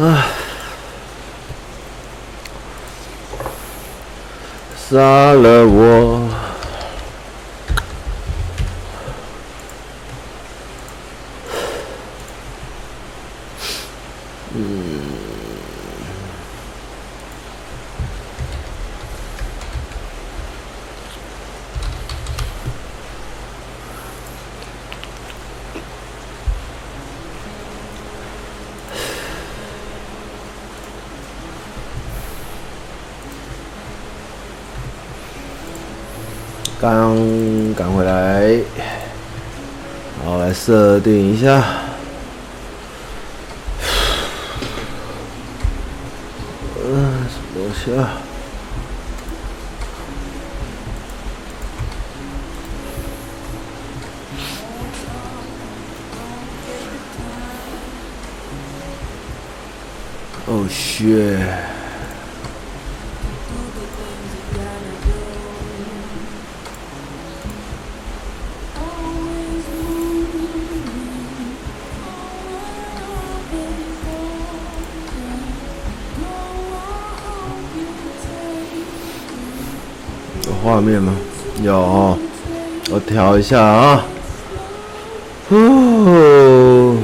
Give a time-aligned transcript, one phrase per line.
[0.00, 0.28] 唉，
[4.88, 6.28] 杀了我。
[36.80, 37.18] 刚
[37.74, 38.56] 赶回来，
[40.24, 41.64] 好，来设定一下。
[46.84, 48.12] 嗯，什么东西啊？
[60.44, 61.77] 哦，shit。
[80.88, 81.14] 面吗？
[81.62, 82.18] 有，
[82.90, 84.02] 我调一下啊。
[85.50, 86.96] 哦，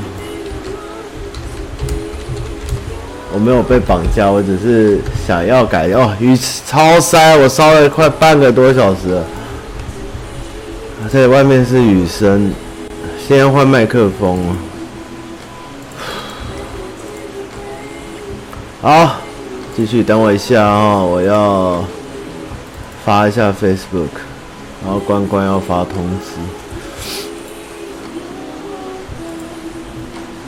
[3.33, 6.17] 我没有被绑架，我只是想要改哦。
[6.19, 6.35] 雨
[6.67, 9.25] 超塞，我烧了快半个多小时了。
[11.13, 12.51] 在外面是雨声，
[13.29, 14.39] 先换麦克风。
[18.81, 19.17] 好，
[19.77, 21.85] 继续等我一下啊，我要。
[23.05, 24.09] 发一下 Facebook，
[24.83, 26.41] 然后关关要发通知。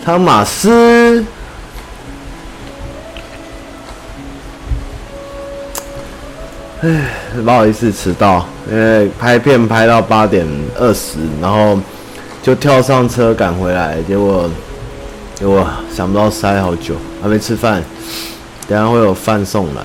[0.03, 1.25] 汤马斯，
[6.81, 7.03] 哎，
[7.45, 10.47] 不好意思迟到，因为拍片拍到八点
[10.79, 11.79] 二十，然后
[12.43, 14.49] 就跳上车赶回来，结果
[15.35, 17.83] 结果想不到塞好久，还没吃饭，
[18.69, 19.83] 等下会有饭送来。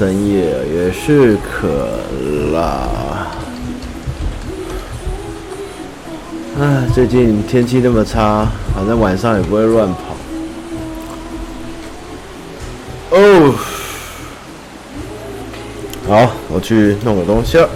[0.00, 1.68] 深夜也是渴
[2.52, 3.30] 了。
[6.58, 9.98] 唉，最近天气那么差，反正晚上也不会乱跑。
[13.10, 13.54] 哦，
[16.08, 17.68] 好，我去弄个东西了。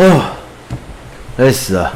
[0.00, 0.22] 哦，
[1.36, 1.92] 累死了！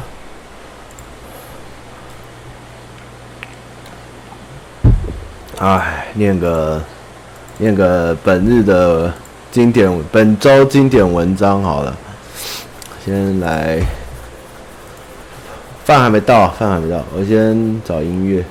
[5.57, 6.79] 哎，念个
[7.57, 9.11] 念个本日的
[9.51, 11.97] 经典，本周经典文章好了。
[13.03, 13.81] 先来，
[15.83, 18.45] 饭还没到，饭还没到，我先找音乐。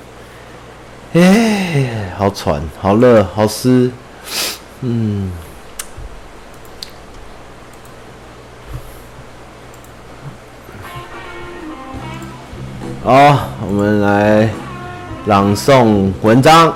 [1.13, 3.89] 哎，好喘，好热，好湿，
[4.81, 5.31] 嗯。
[13.05, 13.13] 好，
[13.61, 14.49] 我们来
[15.27, 16.73] 朗诵文章。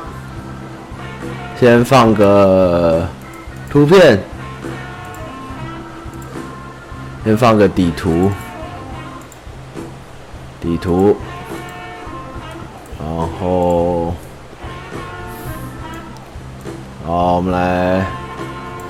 [1.59, 3.09] 先放个
[3.71, 4.23] 图片，
[7.25, 8.31] 先放个底图，
[10.61, 11.17] 底图，
[13.01, 13.09] 然
[13.41, 14.13] 后，
[17.07, 18.05] 好，我们来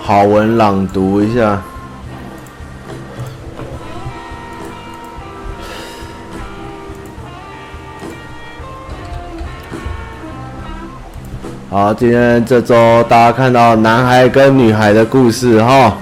[0.02, 1.62] 好文朗读一下。
[11.80, 15.96] 好，今天这周大家看到男孩跟女孩的故事哈，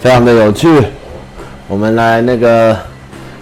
[0.00, 0.68] 非常的有趣。
[1.68, 2.76] 我们来那个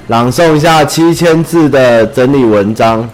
[0.08, 3.08] 朗诵一下七千字的整理文章。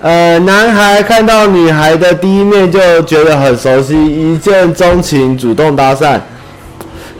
[0.00, 6.18] 呃，男孩看到女孩的第一面就觉得很熟悉，一见钟情，主动搭讪。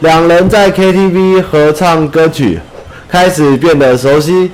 [0.01, 2.59] 两人在 KTV 合唱歌曲，
[3.07, 4.51] 开始变得熟悉。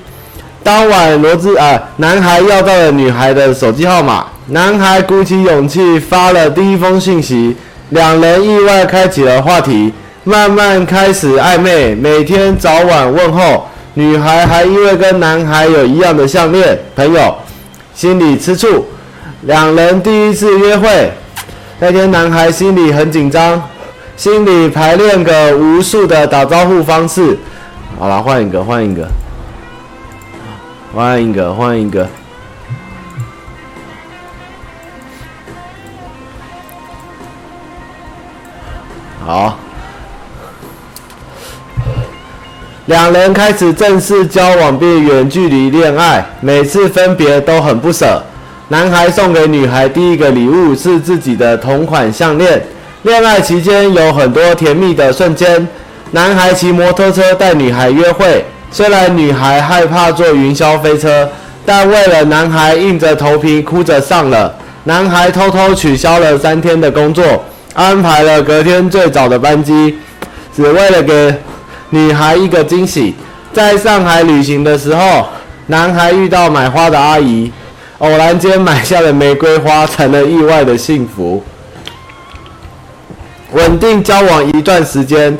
[0.64, 4.26] 当晚，罗兹啊，男孩要到了女孩的手机号码。
[4.46, 7.56] 男孩鼓起勇气发了第一封信息，
[7.90, 9.92] 两人意外开启了话题，
[10.24, 13.66] 慢慢开始暧昧，每天早晚问候。
[13.94, 17.34] 女孩还因为跟男孩有一样的项链，朋友
[17.94, 18.86] 心里吃醋。
[19.42, 21.10] 两人第一次约会
[21.78, 23.60] 那天，男孩心里很紧张，
[24.16, 27.36] 心里排练个无数的打招呼方式。
[27.98, 29.06] 好了，换一个，换一个，
[30.94, 32.06] 换一个，换一个。
[39.24, 39.56] 好，
[42.86, 48.22] 两人开始正式交往并远距离恋爱，每次分别都很不舍。
[48.68, 52.62] 男孩送给女孩第一个礼物是自己的同款项链。
[53.02, 55.66] 恋爱期间有很多甜蜜的瞬间。
[56.10, 61.28] 男孩骑摩托车带女孩约会，虽然女孩害怕坐云霄飞车，
[61.66, 64.54] 但为了男孩硬着头皮哭着上了。
[64.84, 67.44] 男孩偷偷取消了三天的工作。
[67.74, 69.98] 安排了隔天最早的班机，
[70.54, 71.34] 只为了给
[71.90, 73.14] 女孩一个惊喜。
[73.52, 75.26] 在上海旅行的时候，
[75.68, 77.50] 男孩遇到买花的阿姨，
[77.98, 81.42] 偶然间买下了玫瑰花，成了意外的幸福。
[83.52, 85.38] 稳定交往一段时间，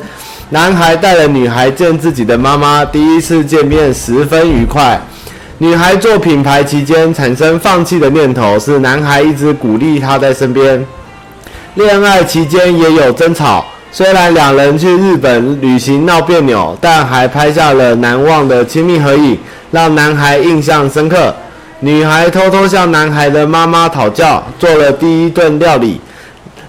[0.53, 5.01] 男孩带了女孩见自己的妈妈，第一次见面十分愉快。
[5.57, 10.85] 女孩做品牌期间产生放弃的念头，是男孩一直鼓励她在身边。
[11.73, 19.35] 恋爱期间也有争吵，虽然两人去日本旅行闹别扭，但还拍下了难忘的亲密合影，
[19.71, 21.33] 让男孩印象深刻。
[21.79, 25.99] 女孩偷偷向男孩的妈妈讨教，做了第一顿料理，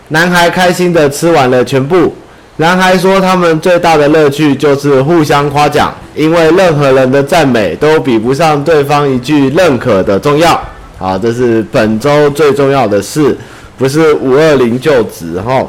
[0.08, 2.16] 男孩开心地吃完了全部。
[2.56, 10.60] 男孩说，他们最大的乐趣就是互相夸奖，因为任何人的赞美都比不上对方一句认可的重要。
[10.96, 13.36] 好，这是本周最重要的事。
[13.76, 15.66] 不是五二零就职哈，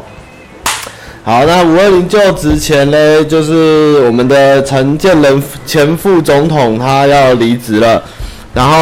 [1.23, 7.99] 好，那五二零就职前呢，就是我们的陈建仁前副总统他要离职了，
[8.53, 8.75] 然后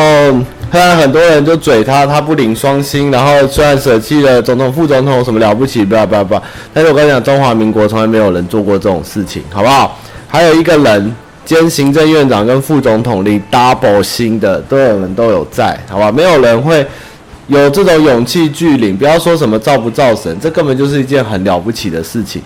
[0.73, 6.41] 虽然很多人就嘴他，他不领双薪，然后虽然舍弃了总统副总统什么了不起，不要不要不要，
[6.73, 9.99] 但是我跟你讲，中华民国从来没有人做过这种事情，好不好？
[10.27, 11.15] 还有一个人
[11.45, 16.11] 兼行政院长跟副总统领 double 薪的，都有人都有在，好吧？
[16.11, 16.83] 没有人会。
[17.47, 22.41] 有这种勇气拒领，不要说什么造不造神，这根本就是一件很了不起的事情。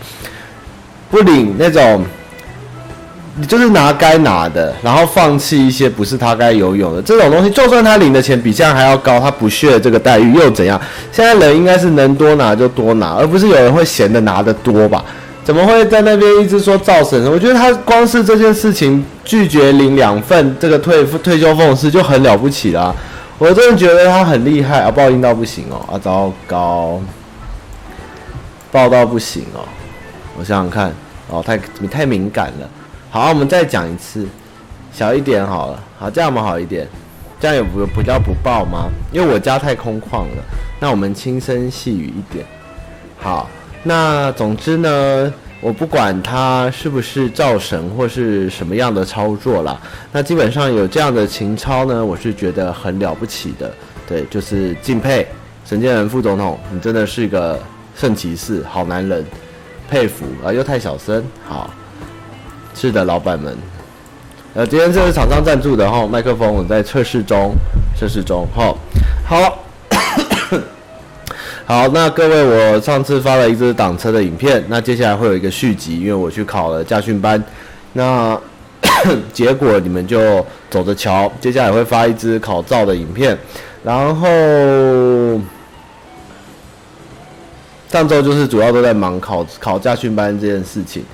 [1.12, 2.04] 不领那种，
[3.40, 7.50] 你就是拿该拿的，然后放弃一些不是他该游泳的这种东西。
[7.52, 10.80] 就算他领的钱比现在还要高，他不屑这个待遇又怎样？
[11.12, 15.06] 现在人应该是能多拿就多拿，而不是有人会闲的拿得多吧？
[15.44, 17.32] 怎么会在那边一直说造神？
[17.32, 22.94] 我觉得他光是这件事情拒绝领两份这个退退休俸是就很了不起了。
[23.38, 27.00] 我真的觉得他很厉害啊，爆音到不行哦，啊糟糕，
[28.72, 29.62] 爆到不行哦，
[30.38, 30.92] 我想想看，
[31.30, 32.68] 哦太你太敏感了，
[33.10, 34.28] 好，我们再讲一次，
[34.92, 36.88] 小一点好了，好这样我们好一点，
[37.40, 38.90] 这样也不不叫不爆吗？
[39.12, 40.44] 因为我家太空旷了，
[40.80, 42.46] 那我们轻声细语一点，
[43.18, 43.50] 好，
[43.84, 45.34] 那总之呢。
[45.60, 53.74] 我不管他是不是造神或是什么样的操作啦，那基本上有这样的情操呢，我是觉得很了不起的，
[54.08, 55.28] 对，就是敬佩、
[55.66, 57.60] 沈建仁副总统，你真的是一个
[57.96, 59.26] 圣骑士，好男人，
[59.90, 60.54] 佩服啊！
[60.54, 61.72] 又太小声，好，
[62.80, 63.58] 是的，老板们，
[64.54, 67.56] 呃，今天这是厂商赞助的哈，麦克风我在测试中，
[68.00, 68.78] 测试中，好，
[69.26, 69.64] 好，
[71.66, 77.44] 好，那各位，我上次发了一支挡车的影片，那接下来会有一个续集，因为我去考了驾训班，
[77.94, 78.40] 那
[79.34, 83.36] 结果你们就走着瞧，接下来会发一支考照的影片，
[83.84, 84.28] 然后。
[87.90, 91.06] 上周就是主要都在忙考考驾训班这件事情，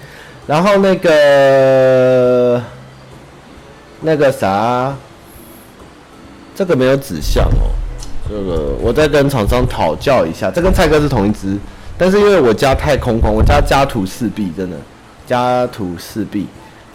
[0.45, 2.62] 然后那个
[4.01, 4.93] 那个啥，
[6.53, 7.71] 这个没有指向哦，
[8.27, 11.57] 这个我再跟厂商讨教一下，这跟蔡哥是同一支，
[11.97, 14.75] 但是因为我家太空旷，我家家徒四壁，真的
[15.25, 16.45] 家徒四壁，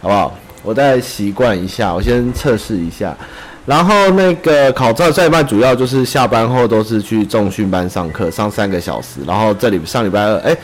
[0.02, 0.34] 好不好？
[0.62, 3.16] 我再习惯一下，我先测试一下。
[3.64, 9.20] 然后那个考照这一半主要就是下班后都是去重训班上课，上三个小时。
[9.26, 10.56] 然后这里上礼拜二，哎，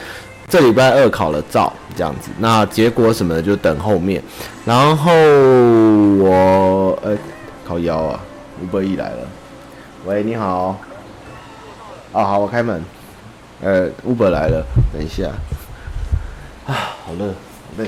[0.49, 2.31] 这礼拜二考了照这样子。
[2.39, 4.23] 那结果什么的就等后面。
[4.65, 5.13] 然后
[6.19, 7.17] 我，哎，
[7.67, 8.21] 靠腰啊
[8.63, 9.29] ，Uber 一来了。
[10.07, 10.79] 喂，你好。
[12.13, 12.83] 哦，好，我开门。
[13.63, 15.29] 呃，Uber 来了，等一下。
[16.67, 17.33] 啊，好热，好
[17.79, 17.87] 累。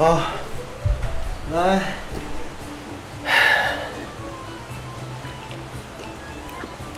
[0.00, 0.18] 好，
[1.52, 1.78] 来，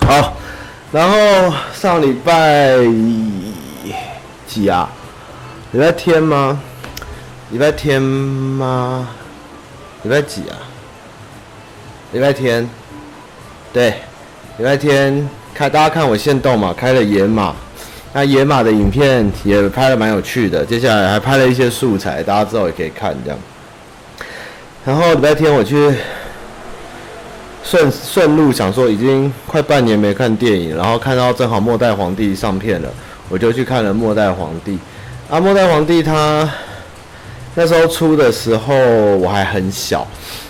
[0.07, 0.35] 好，
[0.93, 2.77] 然后上礼拜
[4.47, 4.89] 几啊？
[5.73, 6.61] 礼拜天吗？
[7.51, 9.09] 礼拜天吗？
[10.05, 10.55] 礼拜几啊？
[12.13, 12.71] 礼拜天，
[13.73, 13.95] 对，
[14.59, 17.53] 礼拜天开，大家看我限动嘛，开了野马。
[18.15, 23.39] 那野马的影片也拍得蛮有趣的，接下来还拍了一些素材，大家之后也可以看这样。
[24.85, 25.91] 然后礼拜天我去
[27.65, 32.89] 顺顺路想说，已经快半年没看电影，然后看到正好《末代皇帝》上片了，
[33.31, 34.73] 我就去看了《末代皇帝》。
[35.31, 36.47] 啊，《末代皇帝》他
[37.55, 38.75] 那时候出的时候
[39.17, 40.07] 我还很小，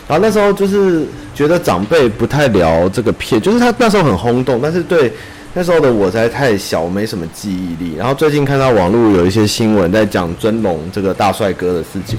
[0.09, 5.13] 然后那时候就是觉得长辈不太聊这个片，就是他那时候很轰动，但是对。
[5.55, 7.95] 那时候的我才太小，我没什么记忆力。
[7.95, 12.19] 然后最近看到网络有一些新闻在讲尊龙这个大帅哥的事情，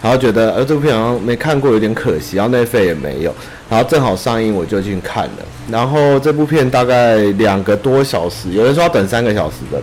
[0.00, 2.36] 然后觉得呃这部片好像没看过，有点可惜。
[2.36, 3.34] 然后内费也没有，
[3.68, 5.44] 然后正好上映我就去看了。
[5.68, 9.82] 然后这部片大概两个多小时，有人说要等三个小时的，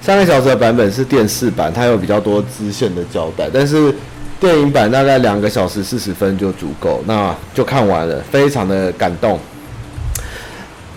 [0.00, 3.92] 三个小时的版本是电视版，它有比较多支线的交代，但是
[4.38, 9.40] 电影版大概两个小时四十分就足够，那就看完了，非常的感动。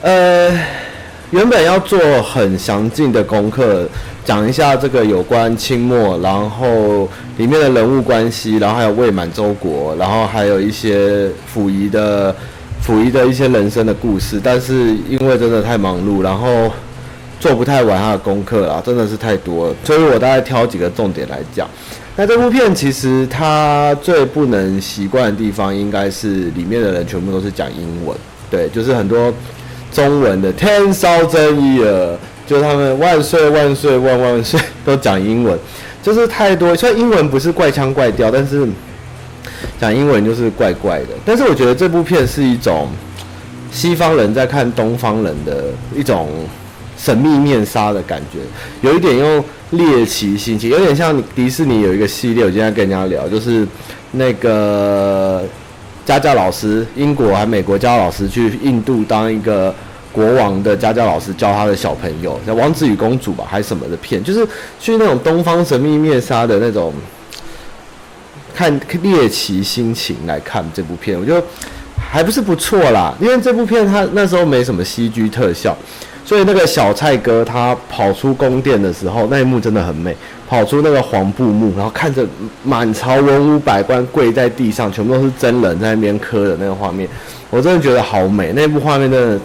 [0.04, 0.56] 呃。
[1.32, 3.88] 原本要做很详尽的功课，
[4.24, 12.34] 讲一下这个有关清末，然后里面的人物关系，然后还有未满洲国，然后还有一些溥仪的
[12.86, 14.40] 溥仪的一些人生的故事。
[14.42, 16.72] 但是因为真的太忙碌，然后
[17.40, 21.68] 做不太完他的功课啦，真的是太多了，所以我大概挑几个重点来讲。
[22.16, 28.16] 那这部片其实它最不能习惯的地方，应该是里面的人全部都是讲英文，
[28.50, 29.34] 对，就是很多。
[29.96, 35.58] 中文的 Ten thousand years，就他们万岁万岁万万岁都讲英文，
[36.04, 36.76] 就是太多。
[36.76, 38.68] 虽然英文不是怪腔怪调，但是
[39.80, 41.08] 讲英文就是怪怪的。
[41.24, 42.90] 但是我觉得这部片是一种
[43.72, 45.64] 西方人在看东方人的
[45.96, 46.28] 一种
[46.98, 48.40] 神秘面纱的感觉，
[48.82, 53.66] 有一点用猎奇心情，有点像迪士尼有一个系列，我今天跟人家聊，就是
[54.12, 55.42] 那个。
[56.06, 59.74] 家教老师，英国还美国家教老师去印度当一个
[60.12, 64.48] 国王的家教老师，教他的小朋友，像《王子与公主》吧，还是什么的片，就是
[64.80, 66.94] 去那种东方神秘面纱的那种
[68.54, 71.44] 看猎奇心情来看这部片，我觉得
[71.98, 73.14] 还不是不错啦。
[73.20, 75.76] 因为这部片它那时候没什么 CG 特效，
[76.26, 80.16] 所以那个小蔡哥他跑出宫殿的时候，那一幕真的很美。
[80.48, 82.24] 跑出那个黄布幕，然后看着
[82.64, 87.10] 满朝文武百官跪在地上，全部都是真人在那边磕的那个画面，
[87.50, 88.54] 我真的觉得好美。
[88.54, 89.40] 那部画面真的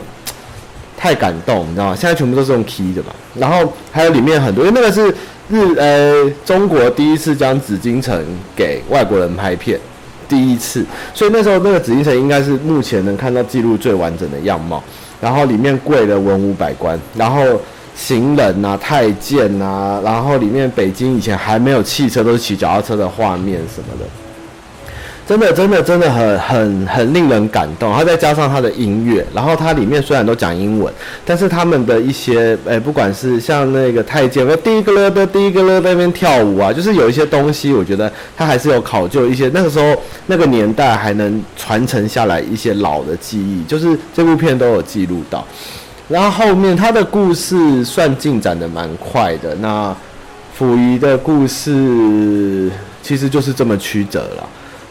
[0.99, 1.97] 太感动，你知道吗？
[1.99, 3.09] 现在全部都是用 key 的嘛。
[3.35, 5.09] 然后还有里面很多，因为那个是
[5.49, 8.23] 日呃中国第一次将紫禁城
[8.55, 9.81] 给外国人拍片，
[10.29, 10.85] 第一次，
[11.15, 14.85] 所以那时候那个紫禁城应该是目前能看到记录最完整的样貌。
[15.21, 17.61] 然后里面跪的文武百官，然后。
[17.97, 24.07] 行人呐、太监呐、然后里面北京以前还没有汽车，都是骑脚踏车的画面什么的，
[25.27, 27.89] 真的，真的，真的很很很令人感动。
[27.89, 30.93] 然后再加上他的音乐，然后它里面虽然都讲英文，
[31.25, 39.97] 但是他们的一些，诶，不管是像那个太监，第一个了的，第一个了在那边跳舞啊，就是有一些东西，我觉得它还是有考究一些那个时候
[40.27, 45.47] 那个年代还能传承下来一些老的记忆，就是这部片都有记录到。
[46.09, 49.95] 然后后面他的故事算进展得蛮快的，那
[50.59, 52.69] 溥仪的故事
[53.01, 54.49] 其实就是这么曲折了。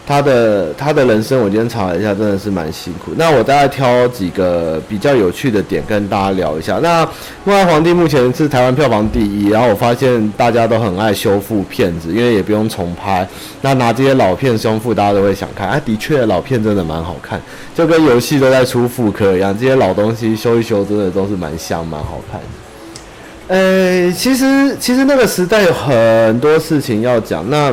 [0.10, 3.12] 他的他的人生，我今天查了一下，真的是蛮辛苦。
[3.16, 6.80] 那我大概挑几个比较有趣的点跟大家聊一下。
[6.82, 7.06] 那
[7.44, 13.28] 《末代皇帝》目前是台湾票房第一，然后我发现大家都很爱修复片子，因为也不用重拍。
[13.62, 15.70] 那拿这些老片修复，大家都会想看。
[15.70, 17.39] 啊，的确，老片真的蛮好看，
[17.75, 19.56] 就跟游戏都在出复刻一样。
[19.56, 23.56] 这些老东西修一修，真的都是蛮香、蛮好看的。
[23.56, 27.48] 呃，其实其实那个时代有很多事情要讲。
[27.48, 27.72] 那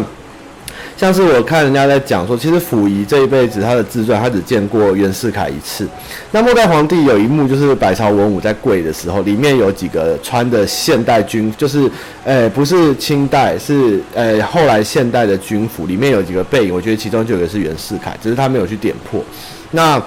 [0.97, 5.87] 像是我看人家在讲说，其实溥仪这一辈子他的自传，他只见过袁世凯一次。
[6.31, 11.91] 那末代皇帝有一幕就是百朝文武在跪的时候，里面有几个穿的现代军，就是，
[12.25, 19.23] 诶、不是清代，是，诶、后来现代的军服，里面有几个背影，我觉得其中就有一个是袁世凯，只是他没有去点破。
[19.73, 20.03] 那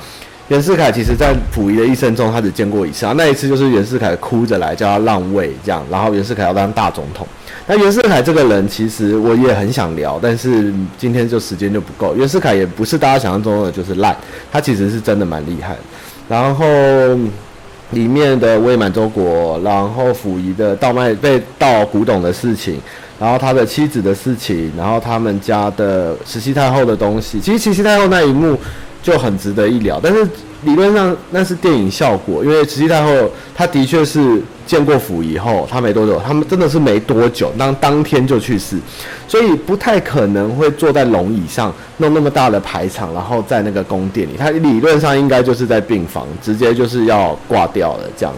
[0.47, 7.27] 袁世凯其实在溥仪的一生中，他只见过一次啊，那一次就是袁世凯哭着来叫他让位，这样，然后袁世凯要当大总统。
[7.71, 12.15] 那袁世凯这个人，其实我也很想聊，但是今天就时间就不够。
[12.15, 14.17] 袁世凯也不是大家想象中的就是烂，
[14.51, 15.75] 他其实是真的蛮厉害。
[16.27, 16.65] 然后
[17.91, 22.81] 里面的伪满洲国，然后溥仪的盗卖被盗古董的事情，
[23.19, 28.57] 然后他的妻子的事情，然后他们家的慈禧太后的东西，其实慈禧太后那一幕
[29.01, 30.27] 就很值得一聊，但是。
[30.63, 38.77] 理论上那是电影效果，因为慈禧太后她的确是见过府以后，她没多久，他们真的是没多久，当当天就去世，
[39.25, 48.35] 所以不太可能会坐在龙椅上弄那么大的排场，然后在那个宫殿里，他理论上应该就是在病房，直接就是要挂掉了这样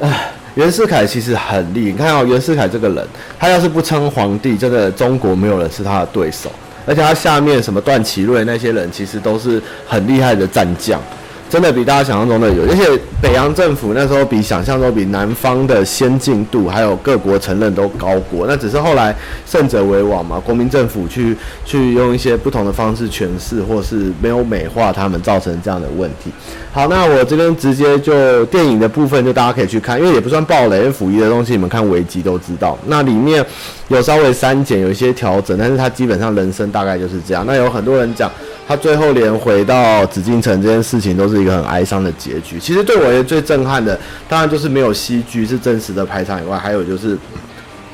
[0.00, 0.04] 子。
[0.04, 3.06] 唉，袁世凯其实很厉害，你看哦，袁世凯这个人，
[3.38, 6.50] 他要是不称皇帝，真的中国没有人是他的对手。
[6.84, 11.00] 而且他下面什么段祺瑞那些人，其实都是很厉害的战将。
[11.48, 12.84] 真的比大家想象中的有，而且
[13.22, 18.46] 北洋政府那时候比想象中比南方的先进度，还有各国承认都高过。
[18.46, 26.30] 那只是后来胜者为王嘛，国民政府去 去用一些不同的方式诠释，或是没有美化他们，造成这样的问题。
[26.70, 32.78] 好，那我这边直接就电影的部分，就大家可以去看，因为也不算暴雷，因为溥仪的东西你们看危机都知道。
[32.86, 33.44] 那里面
[33.88, 37.44] 有稍微删减，有一些调整，但是他基本上人生大概就是这样。
[37.46, 38.30] 那有很多人讲。
[38.68, 42.60] 他最后连回到紫禁城这件事情都是一个很哀伤的结局。
[42.60, 47.16] 其实对我而言最震撼的，当然就是没有戏剧是真实的排场以外，还有就是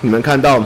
[0.00, 0.60] 你们看到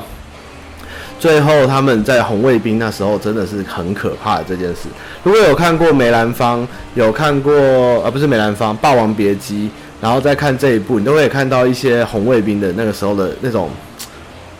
[1.18, 4.88] 最后他们在红卫兵那时候真的是很可怕的这件事。
[5.22, 9.66] 如果有看过梅兰芳，有看过呃不是梅兰芳《霸王别姬》，
[10.00, 13.68] 然后再看这一部，你都会看到一些红卫兵的那个时候的那种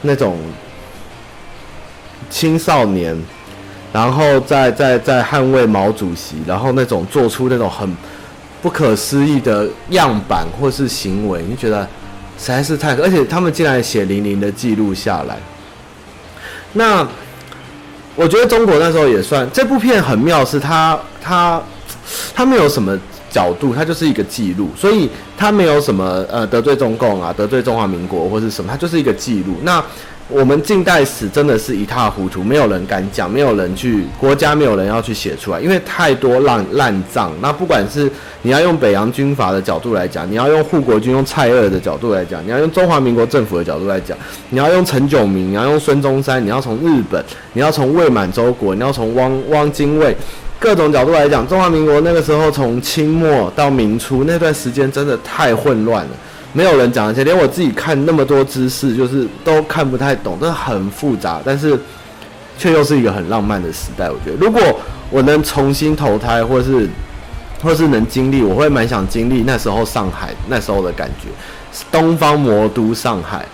[0.03, 0.37] 那种
[2.29, 3.19] 青少年。
[3.93, 7.89] 然后再再再捍卫毛主席，然后那种做出那种很
[8.61, 11.83] 不可思议的样板或是行为，你觉得
[12.39, 12.95] 实在是太……
[12.97, 15.37] 而且他们竟然血淋淋的记录下来。
[16.75, 17.07] 那
[18.15, 21.63] 我觉得中国那时候也算这部片很妙，是它它
[22.35, 22.99] 它没有什么
[23.31, 29.55] 角度，它就是一个记录，所以它没有什么呃得罪中共啊，得罪中华民国或是什么，它就是一个记录。
[29.63, 29.83] 那
[30.31, 37.33] 我们近代史真的是一塌糊涂，没有人敢讲，没有人去，国家没有人要去写出来，因为太多烂烂账。
[37.41, 38.11] 那不管是
[38.43, 44.15] 你要用北洋军阀的角度来讲，你要用护国军用蔡锷的角度来讲，你要用中华民国政府的角度来讲，
[44.51, 50.15] 你要用陈炯明，你要用孙中山，你要从日本，你要从伪满洲国，你要从汪汪精卫，
[50.59, 56.11] 各种角度来讲，中华民国那个时候从清末到民初那段时间真的太混乱了。
[56.53, 61.79] 没有人讲，而且连我自己看那么多知识，就是都看不太懂，真的很复杂，但是
[62.57, 64.11] 却又是一个很浪漫的时代。
[64.11, 64.61] 我觉得，如果
[65.11, 66.89] 我能重新投胎，或是
[67.63, 71.29] 或是能经历，我会蛮想经历那时候上海那时候的感觉，
[71.93, 73.45] 东方魔都上海。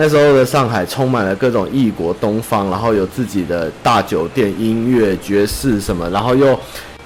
[0.00, 6.56] 那时候的上海充满了各种异国东方，然后有自己的大酒店、音乐、爵士什么，然后又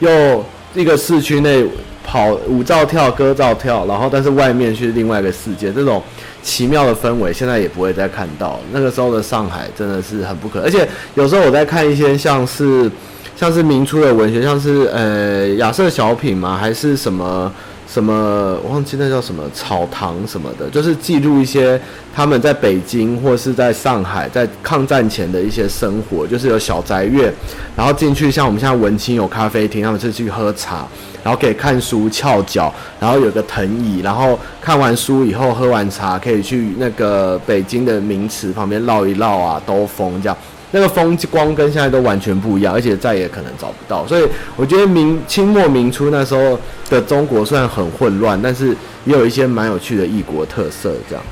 [0.01, 1.65] 又一个市区内
[2.05, 6.03] 跑舞照跳、歌照跳，然后但是外面是另外一个世界，这种
[6.43, 8.59] 奇妙的氛围现在也不会再看到。
[8.73, 12.91] 那个时候的上海真的是很不可，而且有时候我在看一些像是
[13.37, 17.53] 像是明初的文学，像是呃亚瑟小品嘛，还是什么。
[17.93, 21.79] 什么我忘记那叫什么草堂什么的，就是记录一些
[22.15, 27.31] 他们在北京或是在上海在抗战前的一些生活，就是有小宅院，
[27.77, 30.89] 然后进去像我们现在文青有咖啡厅，他们是去喝茶，
[31.23, 40.39] 然后可以看书翘脚，然后有个藤椅，然后看完书以后喝完茶可以去那个北京的名池旁边绕一绕啊，兜风这样。
[40.73, 44.07] 那个风光跟现在都完全不一样，而且再也可能找不到。
[44.07, 46.59] 所以我觉得明清末明初那时候
[46.91, 50.93] 的中国虽然很混乱，但是也有一些蛮有趣的异国特色。
[51.09, 51.25] 这样，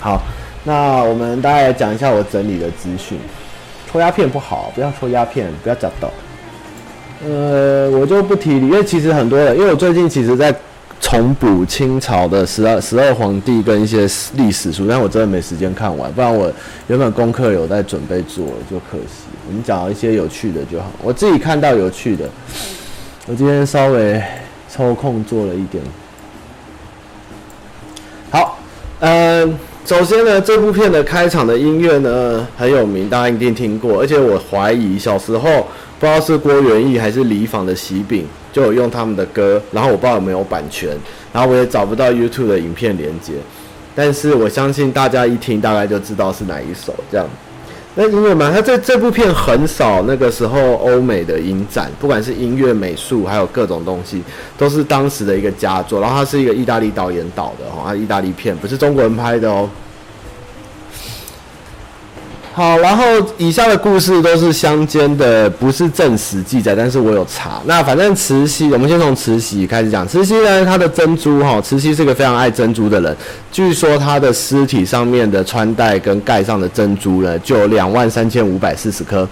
[0.00, 0.20] 好，
[0.64, 3.16] 那我们大概来讲一下我整理的资讯。
[3.90, 6.10] 抽鸦片不好，不要抽鸦片，不要找到。
[7.24, 10.54] 呃，我就不提，因为其实很多人，因为我最近其实在。
[11.04, 16.50] 重补清朝的十二十二皇帝跟一些历史书，但我真的没时间看完，不然我
[16.86, 19.26] 原本功课有在准备做，就可惜。
[19.46, 22.26] 我们讲一些有趣的就好，我自己看到有趣的，
[23.26, 24.20] 我今天稍微
[24.74, 25.84] 抽空做了一点。
[28.30, 28.58] 好，
[29.00, 35.66] 嗯，首先呢，这部片的开场的音乐呢很有名，大家一定听过，而且我怀疑小时候
[35.98, 38.26] 不知道是郭元义还是李昉的喜饼。
[38.54, 40.96] 就有用他们的歌，然后我不知道有没有版权，
[41.32, 43.32] 然后我也找不到 YouTube 的影片连接，
[43.96, 47.26] 但是我相信大家一听大概就知道是哪一首这样。
[47.96, 54.22] 那音乐嘛，它这这部片很少那个时候欧美的影展，不管是音乐、美术，还有各种东西，
[54.56, 56.00] 都是当时的一个佳作。
[56.00, 59.68] 然后它是一个意大利导演导的哦，它意大利片不是中国人拍的哦。
[62.56, 63.02] 好，然后
[63.36, 67.60] 以下的故事都是乡间的，不是正史记载，但是我有查。
[67.64, 70.06] 那反正慈禧，我们先从慈禧开始讲。
[70.06, 73.16] 慈禧呢，她的珍珠哈，慈禧是个非常爱珍珠的人。
[73.50, 79.28] 据说她的尸体上面的穿戴跟盖上的珍珠呢，就有两万三千五百四十颗。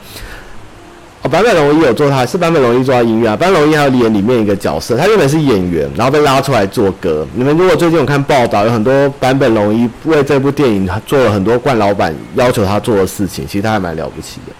[1.32, 3.34] 坂本龙一有做他，是坂本龙一做他音乐啊。
[3.34, 7.26] 坂本龙一还有演里面一个角色，他原本是演员，然后被拉出来做歌。
[7.34, 14.52] 你们如果最近有看报道，有很多坂本龙一为这部电影做了很多冠老板要求他做的事情，其实他还蛮了不起的。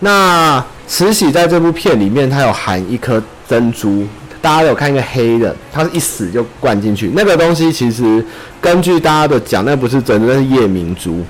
[0.00, 4.04] 那慈禧在这部片里面，他有含一颗珍珠，
[4.42, 5.00] 大家有看一个。
[5.00, 7.12] 黑的，他是一死就灌进去。
[7.14, 8.24] 那个东西其实
[8.60, 11.24] 根据大家的讲，那不是珍珠，那是夜明珠。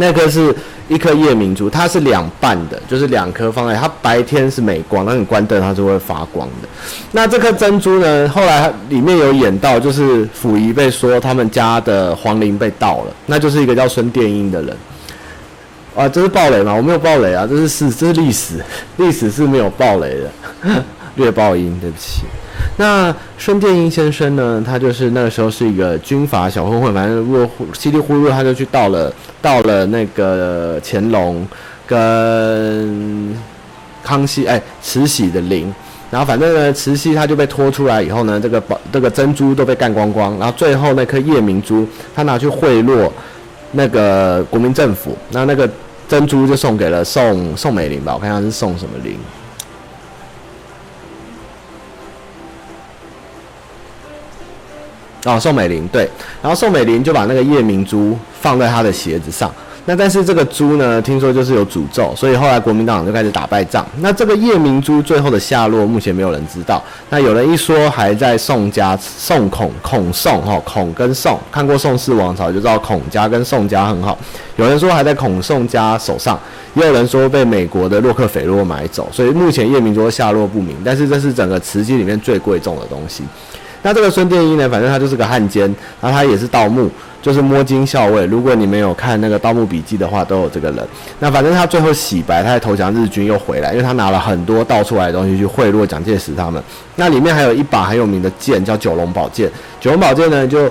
[0.00, 0.54] 那颗是
[0.88, 6.68] 一颗夜明珠，它是两半的，就是两颗放在它白天是美光，那你关灯它就会发光的。
[7.12, 8.28] 那这颗珍珠呢？
[8.28, 14.76] 后来里面有演到，就是溥仪被说他们家的皇陵被盗了，那就是一个叫孙殿英的人。
[15.96, 16.72] 啊，这是暴雷吗？
[16.72, 18.64] 我没有暴雷啊，这是事，这是历史，
[18.98, 20.82] 历史是没有暴雷的，
[21.16, 22.22] 略爆音，对不起。
[22.80, 24.62] 那孙殿英先生呢？
[24.64, 29.12] 他就是那个时候是一个军阀小混混，反正如果稀里糊涂他就去盗了
[29.42, 31.44] 盗了那个乾隆
[31.84, 33.36] 跟
[34.00, 35.74] 康熙哎慈禧的陵，
[36.08, 43.10] 然后反正呢慈禧他就被拖出来以后呢，这个宝这个珍珠都被干光光，然后最后那颗夜明珠他拿去贿赂
[43.72, 45.68] 那个国民政府，那那个
[46.08, 49.18] 珍珠就送给了宋宋美龄吧，我看他是宋什么龄。
[55.28, 56.08] 哦，宋美龄对，
[56.42, 59.52] 然后宋美龄就把那个夜明珠放在她的鞋子上。
[59.84, 63.86] 那但是这个珠呢，听说就是有诅咒，所以后来国民党就开始打败仗。
[64.00, 66.82] 那这个夜明珠最后的下落，目前没有人知道。
[67.08, 74.18] 那有人一说还在宋家，宋孔孔宋哈，孔跟宋看过宋氏王朝就知道孔家跟宋家很好。
[74.56, 76.38] 有人说还在孔宋家手上，
[76.74, 79.08] 也有人说被美国的洛克菲洛买走。
[79.10, 83.24] 所以目前夜明珠下落不明，但是这是整个瓷器里面最贵重的东西。
[83.82, 85.62] 那这个孙殿英呢，反正他就是个汉奸，
[86.00, 86.90] 然后他也是盗墓，
[87.22, 88.26] 就是摸金校尉。
[88.26, 90.84] 如果你没有看那个《盗墓笔记》的话，都有这个人。
[91.20, 96.62] 那反正他最后洗白，他在投降日军又回来，因为他拿了很多盗出来的东西去贿赂蒋介石他们。
[96.96, 99.48] 那里面还有一把很有名的剑，叫九龙宝剑。
[99.80, 100.68] 九龙宝剑呢就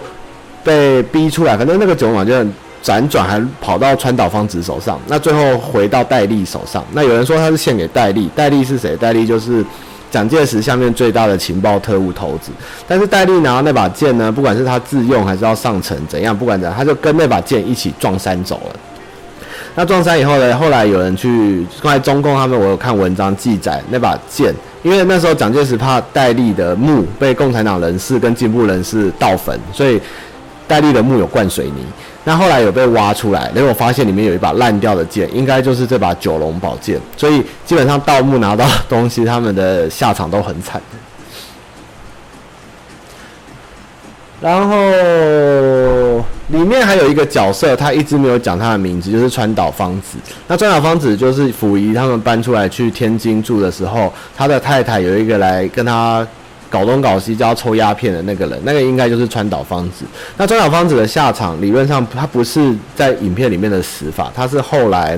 [0.64, 6.84] 被逼出来，反正那个九龙宝剑辗转还跑到川岛芳子手上，那最后回到戴笠手上。
[6.92, 8.98] 那有人说他是献给戴笠，戴笠是谁？
[8.98, 9.66] 戴笠就是。
[10.10, 12.52] 蒋介石下面最大的情报特务头子。
[12.88, 18.80] 但是戴笠拿到那把剑呢，不管是他自用还是要上层怎样，不管怎样，他就跟那把剑一起撞山走了。
[19.76, 30.02] 那撞山以后呢，后来有人去，后来中共他们，我有看文章记载那把剑，因为那时候蒋介石怕戴笠的墓被共产党人士跟进步人士盗坟，所以
[30.68, 31.86] 戴笠的墓有灌水泥。
[32.28, 37.00] 那后来有被挖出来，结果发现里面有一把烂掉的剑，应该就是这把九龙宝剑。
[37.16, 40.82] 所以基本上盗墓拿到东西，他们的下场都很惨。
[44.42, 44.76] 然后
[46.50, 50.18] 里面还有一个角色，他一直没有讲他的名字，就是川岛芳子。
[50.50, 56.28] 那川岛芳子就是溥仪他们搬出来去天津住的时候，他的太太有一个来跟他。
[56.70, 60.06] 搞东搞西就要抽鸦片的那个人，那个应该就是川岛芳子。
[60.38, 65.18] 那川岛芳子的下场，理论上他不是在影片里面的死法，他是后来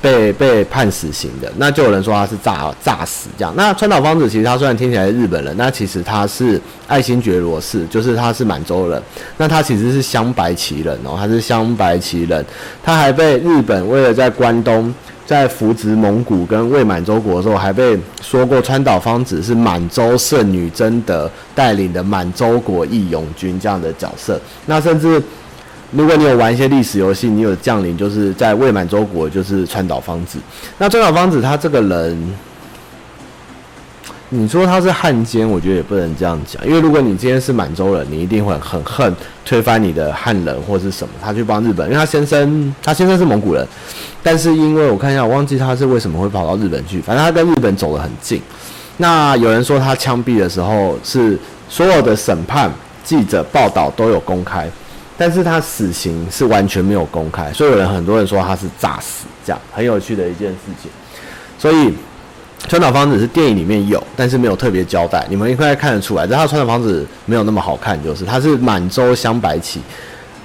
[0.00, 1.52] 被被判死刑的。
[1.56, 3.52] 那就有人说他是诈诈死这样。
[3.56, 9.02] 那川岛芳子其实他虽然听起来是日本人，那其实他是爱新觉罗氏，就是他是满洲人。
[9.36, 12.44] 那他其实是镶白旗人哦，他是镶白旗人。
[12.82, 14.94] 他还被日本为了在关东。
[15.26, 24.40] 在扶植蒙古跟伪满洲国的时候，还被说过川岛芳子是满洲圣女贞德带领的满洲国义勇军这样的角色。
[24.66, 25.20] 那甚至
[25.90, 30.38] 如果你有玩一些历史游戏，你有将领就是在伪满洲国，就是川岛芳子。
[30.78, 32.34] 那川岛芳子他这个人。
[34.28, 43.64] 你说他是汉奸，我觉得也不能这样讲，因为如果你今天是满洲人，你一定会很恨推翻你的汉人或是什么，他去帮日本，因为他先生他先生是蒙古人，
[44.24, 48.42] 但是因为我看一下，我忘记他是为什么会跑到日本去，反正他跟日本走得很近。
[48.96, 52.68] 那有人说他枪毙的时候是所有的审判、
[53.04, 54.68] 记者报道都有公开，
[55.16, 60.90] 但是他死刑是完全没有公开，所以有人很多人说他是诈死，这样很有趣的一件事情，
[61.56, 61.94] 所以。
[62.68, 66.26] 川岛芳子是电影里面有，但是没有特别交代，你们应该看得出来。
[66.26, 69.80] 但他川岛芳子没有那么好看，就是他是满洲镶白旗，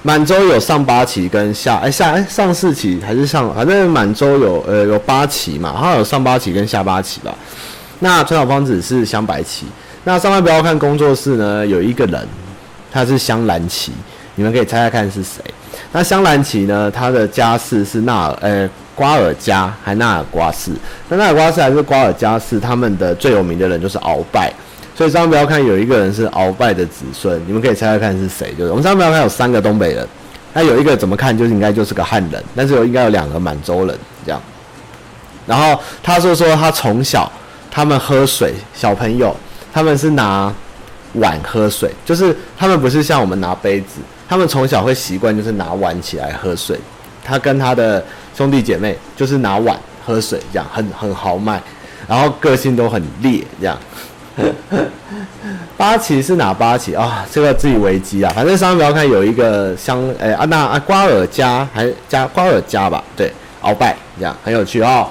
[0.02, 7.34] 满洲有上八旗跟下哎下哎上四旗还是上，反正满洲有呃有八旗嘛，好像有上八旗跟下八旗吧。
[7.98, 9.66] 那川岛芳子是镶白旗，
[10.04, 12.26] 那上面不要看工作室呢，有一个人
[12.92, 13.92] 他是镶蓝旗，
[14.36, 15.42] 你们可以猜猜看是谁？
[15.92, 18.70] 那香兰旗呢，他的家世是纳尔呃。
[18.94, 20.70] 瓜尔佳还纳尔瓜氏，
[21.08, 24.52] 那纳尔瓜氏还是瓜尔佳氏，他们的最有名的人就是鳌拜，
[24.94, 28.52] 所以上面不要看有一个人是鳌拜的子孙，你们可以猜猜看是谁？
[28.52, 30.06] 就是我们上面不要看有三个东北人，
[30.52, 34.38] 那有一个怎么看就是应该就是个汉人，但是有应该有两个满洲人这样。
[35.46, 37.32] 然后他说说他从小
[37.70, 39.34] 他们喝水，小朋友
[39.72, 40.52] 他们是拿
[41.14, 44.00] 碗喝水，就是他们不是像我们拿杯子，
[44.32, 46.80] 他们从小会习惯就是拿碗起来喝水。
[47.22, 48.02] 他跟他的
[48.34, 51.60] 兄弟姐妹就是拿碗喝水，这样很很豪迈，
[52.08, 53.78] 然后个性都很烈，这样。
[55.76, 57.26] 八旗是哪八旗啊？
[57.30, 63.04] 这个自己维基啊，反正上面不要看有一个香，哎、欸、啊那啊瓜尔佳还加瓜尔佳吧？
[63.14, 65.06] 对，鳌拜这样很有趣哦。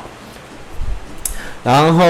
[1.63, 2.03] 然后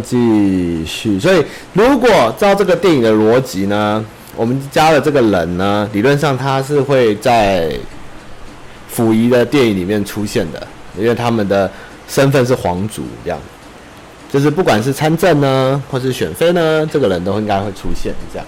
[0.00, 4.02] 继续，所以如果照这个电影的逻辑呢，
[4.36, 7.78] 我们加了这个人呢，理论上他是会在。
[8.94, 10.68] 溥仪的电影里面出现的，
[10.98, 11.70] 因为他们的
[12.06, 13.40] 身份是皇族，这样，
[14.30, 18.46] 就是不管是参政呢，或是选妃呢，这个人都应该会出现，这样。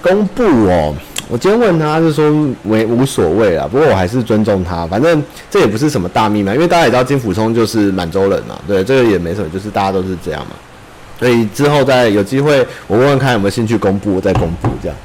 [0.00, 0.94] 公布哦，
[1.28, 2.30] 我今天问他是说
[2.62, 10.52] 没无所谓啊，不过我还是尊重他，反正这也不是什么大秘密，因为大家也知道金溥聪就是满洲人嘛，对，这个也没什么，就是大家都是这样嘛。
[11.18, 14.96] 所以之后再有机会，我问问看有没有兴趣公布，再公布这样。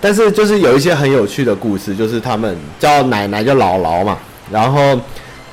[0.00, 4.18] 但是就是有一些很有趣的故事，就是他们叫奶奶叫姥姥嘛，
[4.50, 5.00] 然后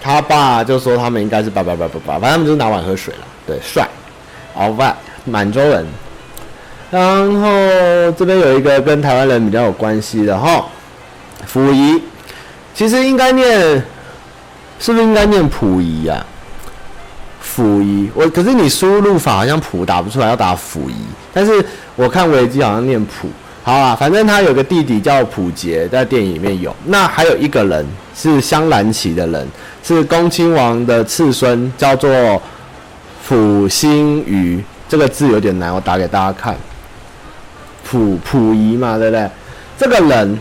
[0.02, 3.20] 他爸就说他们应该是爸爸爸爸爸，反正他们就是拿碗喝水了。
[3.48, 3.88] 对，帅，
[4.58, 5.86] 鳌拜，满洲人。
[6.92, 7.02] 然
[7.42, 7.50] 后
[8.18, 10.66] 这边有一个跟台湾人比较有关系的哈，
[11.48, 12.02] 溥仪，
[12.74, 13.60] 其实应该念，
[14.80, 16.26] 是不是应该念溥仪呀？
[17.42, 20.96] 溥仪，我可是你输入法好像溥打不出来，要打溥仪。
[21.32, 21.64] 但是
[21.96, 23.30] 我看维基好像念溥，
[23.64, 26.76] 好啊，反正他有个弟弟叫溥杰，在电影里面有。
[26.86, 29.48] 那还有一个人是镶蓝旗的人，
[29.84, 32.42] 是恭亲王的次孙，叫做
[33.28, 34.64] 溥兴禺。
[34.88, 36.58] 这个字有点难，我打给大家看。
[37.90, 39.30] 溥溥仪嘛，对不对？
[39.78, 40.40] 这个人。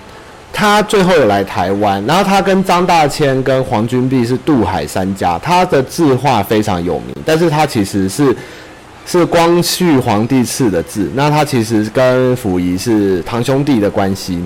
[0.50, 8.34] 他最后有来台湾，然后他跟张大千跟黄君璧是渡海三家，他的字画非常有名，但是他其实是
[9.06, 14.42] 是光绪皇帝赐的字，那他其实跟溥仪是堂兄弟的关系，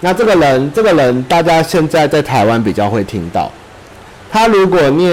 [0.00, 3.50] 那这个人，这个人大家现在在台湾比较会听到。
[4.32, 5.10] 他如果念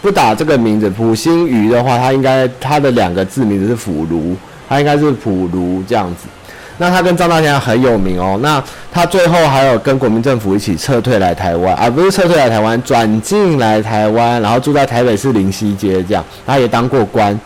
[0.00, 4.34] 不打这个名字溥心畬的话，他应该他的两个字名字是溥儒，
[4.68, 6.28] 他应该是溥儒这样子。
[6.76, 8.36] 那他跟张大千很有名哦。
[8.42, 16.24] 那他最后还有跟国民政府一起撤退来台湾，啊、不是撤退来台湾，转进来台湾，然后住在台北市林西街这样。
[16.44, 17.38] 他也当过官，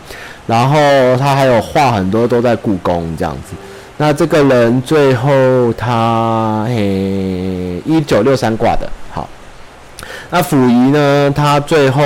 [0.47, 0.77] 然后
[1.17, 3.55] 他还有画很多都在故宫这样子。
[3.97, 5.29] 那这个人最后
[5.73, 9.29] 他嘿一九六三挂的，好。
[10.31, 11.31] 那溥仪呢？
[11.35, 12.01] 他最后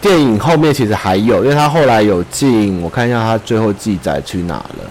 [0.00, 4.90] 电影后面其实还有，因为他后来有进，我看一下他最后记载去哪了。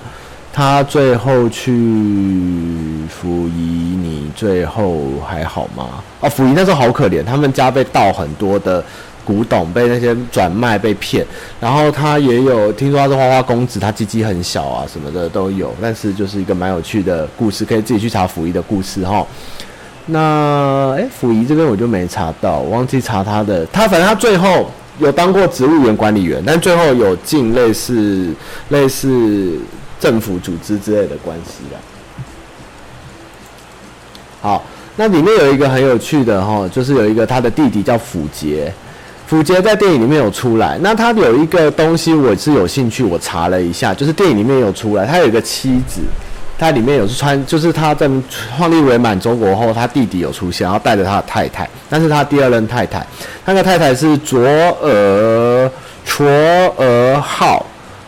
[0.51, 1.71] 他最后去
[3.07, 6.03] 溥仪，你最后还好吗？
[6.19, 8.83] 哦，溥仪那时候好可怜，他们家被盗很多的
[9.23, 11.25] 古董，被那些转卖被骗。
[11.61, 15.73] 然后他也有听说他是花花公子，他鸡鸡很小啊，什么的都有。
[15.81, 19.25] 但是就是一个蛮有趣的故事，可以自己去查溥仪的故事哈。
[20.07, 23.65] 那哎，溥仪这边我就没查到，我忘记查他的。
[23.67, 24.69] 他反正他最后
[24.99, 28.33] 有当过植物园管理员，但最后有进类似
[28.69, 29.57] 类似
[29.99, 31.79] 政府组织之类的关系啦。
[34.41, 34.63] 好，
[34.95, 38.71] 那里面有一个很有趣的哈，就是有一个他的弟弟叫溥杰，
[39.27, 40.77] 溥杰在电影里面有出来。
[40.81, 46.01] 那他有一个东西我是有兴趣，我查了一下，就是电影里面有出来，他有一个妻子。
[46.59, 53.07] 他里面有穿，就是他在创立伪满洲国后，他弟弟有出现，然后带着他的太太，但是他第二任太太，
[53.45, 55.71] 那个太太是卓尔
[56.03, 57.65] 卓尔浩，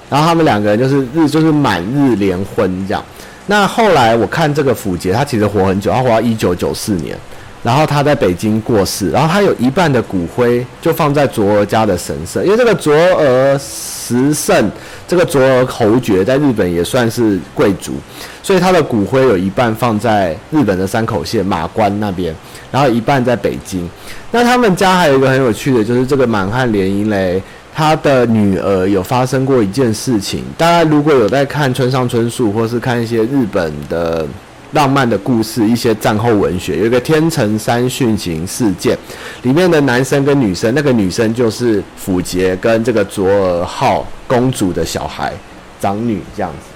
[0.10, 3.02] 然后他们两个人就是日就是满日联婚这样。
[3.48, 7.18] 那后来我看这个溥杰，他其实活很久，他活到一九九四年。
[7.64, 14.72] 然后他在北京过世，然后他有一半的骨灰就放在卓儿家的神社，因为这个卓儿实胜，
[15.08, 17.94] 这个卓儿侯爵在日本也算是贵族，
[18.42, 22.36] 所以他的骨灰有一半放在日本的山口县马关那边，
[22.72, 23.88] 然后一半在北京。
[24.32, 27.40] 那他们家还有一个很有趣的，就是这个满汉联姻嘞，
[27.76, 34.26] 他的女儿有发生过一件事情，大家如果有在看村上春树或是看一些日本的。
[34.72, 38.98] 浪漫的故事，一些战后文学，有一个天成三殉情事件，
[39.44, 45.34] 里面的男生跟女生，那个女生就是溥杰跟这个卓尔号公主的小孩，
[45.80, 46.68] 长女这样子。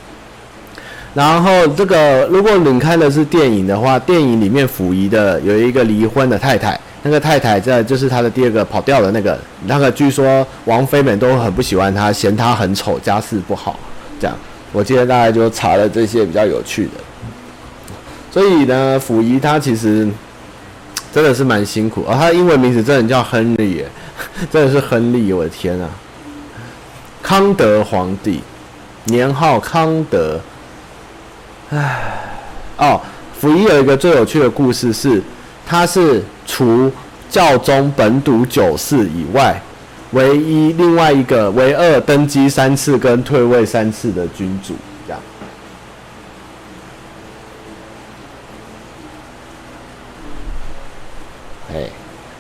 [1.14, 13.80] 然后这个如果拧开的是电影的话，电影里面溥仪的有一个离婚的太太，那个太太在就是他的第二个跑掉的那个，那个据说王妃们都很不喜欢他，嫌他很丑，家世不好，
[14.20, 14.36] 这样。
[14.74, 16.92] 我今天大概就查了这些比较有趣的。
[18.36, 20.06] 所以呢，溥仪他其实
[21.14, 23.90] 真的是蛮辛苦，而、哦、他的英文名字真的叫亨利耶，
[24.52, 25.90] 真的是亨利，我的天啊！
[27.24, 28.42] 康德皇帝，
[29.06, 30.38] 年号康德。
[31.70, 32.02] 唉，
[32.76, 33.00] 哦，
[33.40, 35.24] 溥仪有一个最有趣的故事是，
[35.66, 36.92] 他是除
[37.30, 39.58] 教宗本笃九世以外，
[40.12, 44.74] 唯一另外一个唯二登基三次跟退位三次的君主。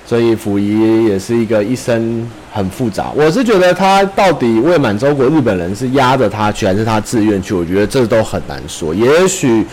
[0.05, 3.11] 所以溥仪也是一个一生很复杂。
[3.15, 7.53] 我是觉得他到底未满洲国日本人是压着他去，还是他自愿去？
[7.53, 8.93] 我觉得这都很难说。
[8.93, 9.65] 也许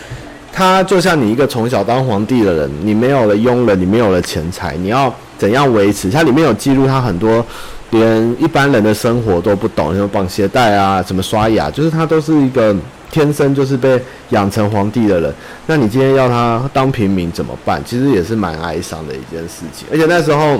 [0.52, 6.10] 他就像你一个从小当皇帝的人，你没有了佣人，你没有了钱财，你要怎样维持？
[6.10, 7.44] 它里面有记录他很多
[7.90, 12.74] 连一般人的生活都不懂，什么绑鞋带啊，什么刷牙，就是他都是一个。
[13.12, 15.32] 天生就是被养成皇帝的人，
[15.66, 17.80] 那你今天要他当平民怎么办？
[17.84, 19.86] 其实也是蛮哀伤的一件事情。
[19.92, 20.58] 而且那时候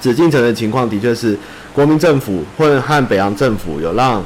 [0.00, 1.38] 紫禁城的情况的确是
[1.72, 4.22] 国民政府或者和北洋政府有让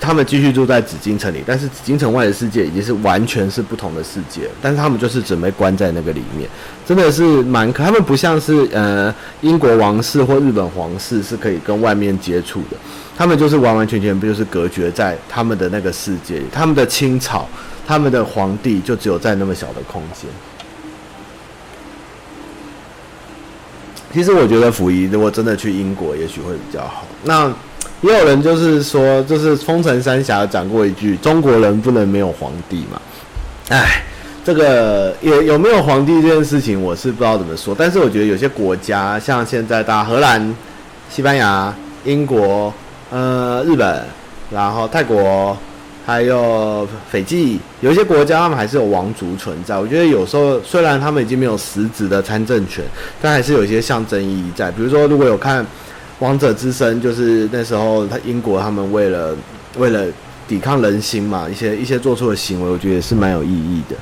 [0.00, 4.42] 他们继续住在紫禁城里，但是紫禁城外的世界已经是完全是不同的世界。
[4.60, 6.48] 但是他们就是准备关在那个里面，
[6.86, 7.82] 真的是蛮可。
[7.82, 12.76] 他们不像是呃英国王室或日本皇室是可以跟外面接触的。
[13.22, 17.46] 他们就是完完全全不就是隔绝在他们的那个世界，他们的清朝，
[17.86, 20.28] 他们的皇帝就只有在那么小的空间。
[24.12, 27.04] 其实我觉得溥仪如果真的去英国，也许会比较好。
[27.22, 27.48] 那
[28.00, 33.00] 也有人就是说，就是风尘三侠讲过一句：中国人不能没有皇帝嘛。
[33.68, 34.02] 哎，
[34.44, 37.72] 这个有有没有皇帝这件事情，我是不知道怎么说。
[37.72, 40.52] 但是我觉得有些国家，像现在大荷兰、
[41.08, 41.72] 西班牙、
[42.04, 42.74] 英国。
[43.12, 44.02] 呃，日本，
[44.50, 45.54] 然后泰国，
[46.06, 49.76] 还有斐济，有一些国家他们还是有王族存在。
[49.76, 52.82] 我觉得有时候虽然他们已经没有实质的参政权，
[53.20, 54.70] 但还是有一些象征意义在。
[54.70, 55.62] 比如说，如果有看
[56.20, 59.36] 《王者之声》，就是那时候他英国他们为了
[59.76, 60.06] 为了
[60.48, 63.96] 抵抗人心嘛，一些一些做出的行为，我觉得是蛮有意义的。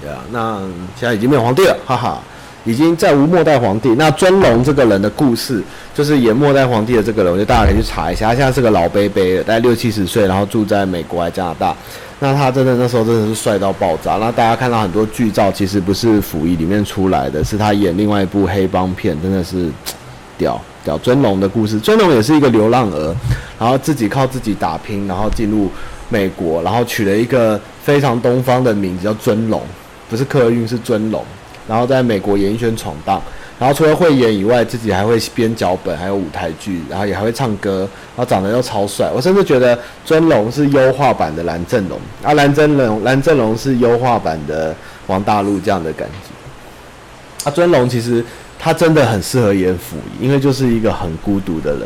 [0.00, 0.60] 对啊，那
[0.98, 2.18] 现在已经没有皇帝了，哈哈。
[2.66, 3.88] 已经再无末代皇帝。
[3.96, 5.62] 那尊龙这个人的故事，
[5.94, 8.26] 就是演末代皇帝的这个人，我觉得大家可以去查一下。
[8.28, 11.74] 他现在是个老伯伯了，大概六七十岁，然后住在美国加拿大。
[12.18, 14.16] 那他真的那时候真的是帅到爆炸。
[14.16, 19.70] 那大家看到很多剧照，其实不是溥仪里面出来的，是他演另外一部黑帮片，真的是
[20.36, 20.98] 屌屌。
[20.98, 23.14] 尊龙的故事，尊龙也是一个流浪儿，
[23.58, 25.70] 然后自己靠自己打拼，然后进入
[26.08, 29.60] 美国，然后取了一个非常东方的名字叫尊龙，
[30.08, 31.22] 不是客运，是尊龙。
[31.68, 33.20] 然后在美国演艺圈闯荡，
[33.58, 39.10] 然后除了会演以外，自己还会编脚本，还有舞台剧，然后也还会唱歌，然后长得又超帅。
[39.14, 44.74] 我甚至觉得尊龙是优化版的蓝正龙，啊，蓝正龙蓝正龙是优化版的
[45.06, 47.48] 王大陆这样的感觉。
[47.48, 48.24] 啊，尊龙其实
[48.58, 51.82] 他真的很适合演溥仪，因为就是一个很孤独的人。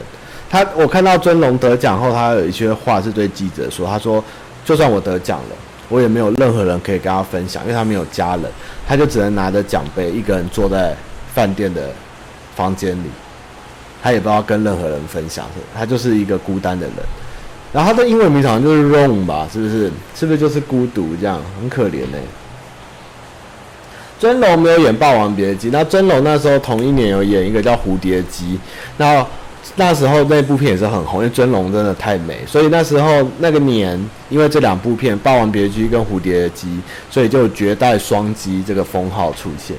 [0.51, 4.22] 他我看到尊龙得奖后，他有一些话是对记者说，他说
[4.64, 5.57] ：“就算我得奖了。”
[5.91, 8.45] 我也没有任何人可以跟他分享，因为他没有家人，
[8.86, 10.97] 他就只能拿着奖杯，一个人坐在
[11.34, 11.91] 饭店的
[12.55, 13.11] 房间里，
[14.01, 15.45] 他也不知道跟任何人分享，
[15.76, 16.95] 他就是一个孤单的人。
[17.72, 19.91] 然后他的英文名好像就是 Lone 吧，是不是？
[20.14, 21.43] 是不是就是孤独这样？
[21.61, 22.18] 很可怜呢。
[24.18, 28.55] 尊龙没有演《霸王别姬》，那尊龙那时候同一年有演一个叫《蝴蝶姬》，
[28.97, 29.26] 那。
[29.77, 33.99] 那时候那部片也是很红，因为尊龙真的太美，所以那时候那个年，
[34.29, 36.68] 因为这两部片《霸王别姬》跟《蝴蝶姬》，
[37.11, 39.77] 所以就绝代双姬这个封号出现。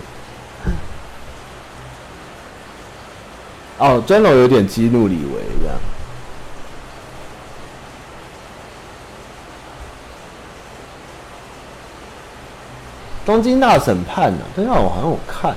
[3.78, 5.76] 哦，尊龙有点激怒李维这样。
[13.24, 14.48] 东京大审判呢、啊？
[14.56, 15.56] 这样我好像有看。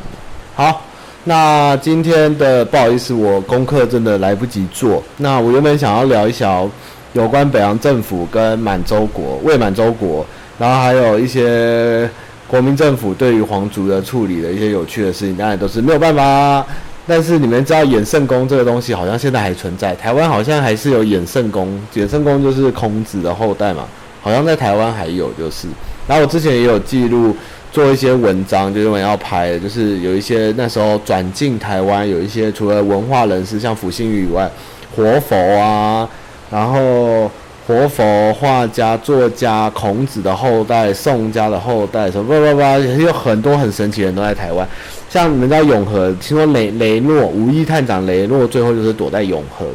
[0.55, 0.82] 好。
[1.27, 5.03] 那今天的不好意思，我功课真的来不及做。
[5.16, 6.68] 那我原本想要聊一聊
[7.14, 10.27] 有关北洋政府跟满洲国、伪满洲国，
[10.59, 12.07] 然后还有一些
[12.47, 16.66] 国民政府对于皇族的处理的一些有趣的事情，当然都是没有办法。
[17.07, 23.85] 但是你们知道衍圣公这个东西好像现在还存在，台湾好像还是有衍圣公，衍圣公就是孔子的后代嘛，
[24.20, 25.68] 好像在台湾还有就是。
[26.07, 27.35] 然后我之前也有记录。
[27.75, 34.49] 做一些文章，就是我要拍，就是有一些那时候转进台湾，有一些除了文化人士，像傅兴宇以外，
[34.95, 36.09] 活佛啊，
[36.53, 37.29] 然后
[37.66, 44.64] 活佛画家、作家，孔子的后代、宋家的后代，什么叭叭叭，也有很多很神奇的人都在台湾。
[45.11, 49.66] 像你们知道永和，听说雷雷诺、五亿探长雷诺最后就是躲在永和。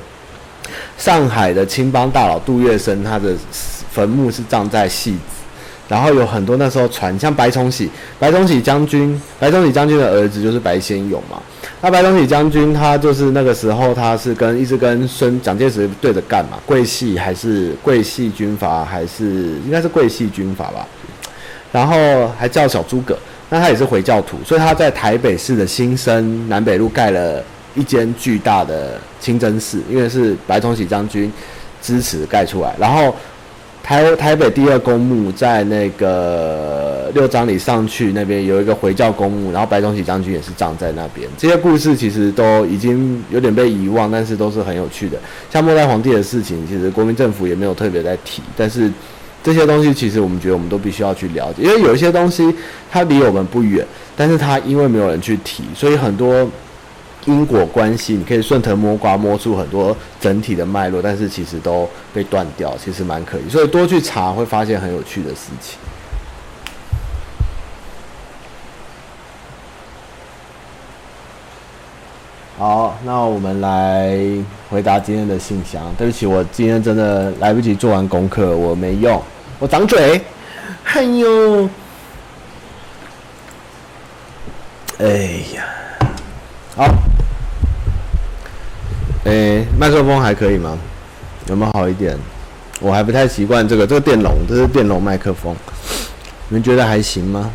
[0.98, 3.34] 上海的青帮大佬杜月笙，他的
[3.92, 5.39] 坟墓是葬在戏子。
[5.90, 11.42] 然后有很多那时候传，像白崇禧，白崇禧将军，白崇禧将军的儿子就是白先勇嘛。
[11.82, 16.60] 那白崇禧将军他就是那个时候他是跟一直跟孙蒋介石对着干嘛？
[16.64, 20.86] 桂系还是桂系军阀还是应该是桂系军阀吧？
[21.72, 23.18] 然后还叫小诸葛，
[23.50, 31.34] 那他也是回教徒，所以他在台北市的新生南北路盖了一间巨大的清真寺，因为是白崇禧将军
[31.82, 33.12] 支持盖出来，然后。
[33.82, 41.28] 台台北第二公墓在那个六张里上去那边有一个回教公墓，然后白崇禧将军也是葬在那边。
[41.38, 45.18] 这些故事其实都已经有点被遗忘，但是都是很有趣的。
[45.50, 48.92] 像末代皇帝的事情，其实国民政府也没有特别在提，但是
[49.44, 52.54] 这些东西其实我们觉得我们都必须要去了解，因为有一些东西
[52.92, 53.84] 它离我们不远，
[54.16, 56.48] 但是它因为没有人去提，所以很多。
[57.26, 63.50] 因果关系，你可以顺藤摸瓜摸出很多整体的脉络，但是其实都被断掉，其实蛮可疑。
[63.50, 65.78] 所以多去查会发现很有趣的事情。
[72.58, 74.20] 好，那我们来
[74.70, 75.82] 回答今天的信箱。
[75.98, 79.22] 对不起，我今天真的来不及做完功课，我没用，
[79.60, 80.22] 我长嘴。
[80.84, 81.70] 哎呦，
[84.98, 85.08] 哎
[85.56, 85.64] 呀，
[86.76, 87.09] 好。
[89.26, 90.78] 诶、麦克风还可以吗？
[91.48, 92.18] 有没有好一点？
[92.80, 95.56] 我还不太习惯这个，这个电容，这是电容麦克风，
[96.48, 97.52] 你们觉得还行吗？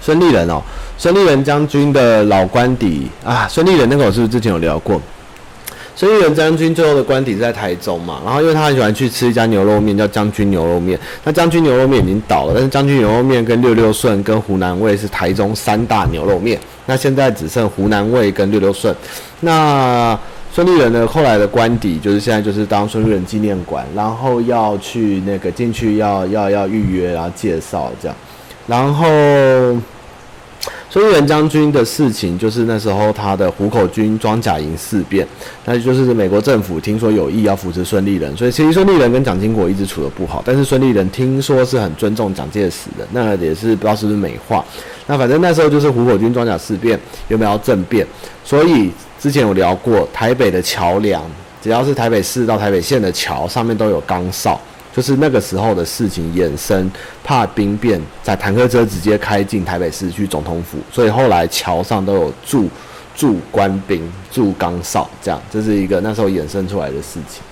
[0.00, 0.62] 孙立人哦，
[0.98, 5.00] 孙立人将军的老官邸啊，孙立人那个我是不是之前有聊过？
[5.94, 10.98] 孙立人将军最后的官邸是在台中嘛，然后因为他很喜欢去吃一家牛肉面，叫将军牛肉面。
[11.22, 16.58] 那将军牛肉面已经倒了，但是将军牛肉面跟六六顺跟湖南味是台中三大牛肉面。
[16.86, 18.94] 那现在只剩湖南味跟六六顺。
[19.40, 20.18] 那
[20.50, 28.16] 孙立人呢，后来的官邸就是现在就是当孙立人纪念馆，然后要去那个进去要要要预约，然后介绍这样。
[28.66, 29.06] 然后
[30.88, 35.26] 孙立人将军的事情，就是那时候他的虎口军装甲营事变，
[35.64, 44.64] 那就是美国政府听说有意要扶持孙立人，所以其实孙立人跟蒋经国一直处得不好，但是孙立人听说是很尊重蒋介石的，那也是不知道是不是美化。
[45.06, 46.98] 那反正那时候就是虎口军装甲事变，
[47.28, 48.06] 有没有要政变？
[48.44, 51.22] 所以之前有聊过，台北的桥梁，
[51.62, 54.60] 只要是台北市到台北县的桥上面都有岗哨。
[54.94, 56.90] 就是那个时候的事情衍生，
[57.24, 62.68] 怕兵变，在坦克车直接开进台北市去总统府，所以后来桥上都有驻
[63.16, 67.42] 驻官兵、驻岗哨，这样，这是一个那时候衍生出来的事情。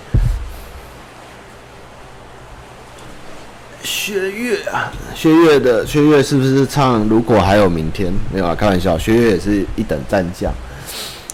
[3.83, 8.11] 薛岳啊，薛岳的薛岳是不是唱《如果还有明天》？
[8.31, 10.53] 没有啊，开玩笑，薛岳也是一等战将。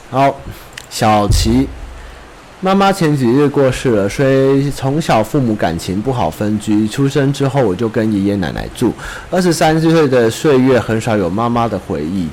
[0.10, 0.34] 好，
[0.90, 1.68] 小齐。
[2.60, 6.88] 妈妈前几日过世了，所以从小父母感情不好分居。
[6.88, 8.92] 出生之后我就跟爷爷奶奶住。
[9.30, 12.28] 二十三岁的岁月很少有妈妈的回忆。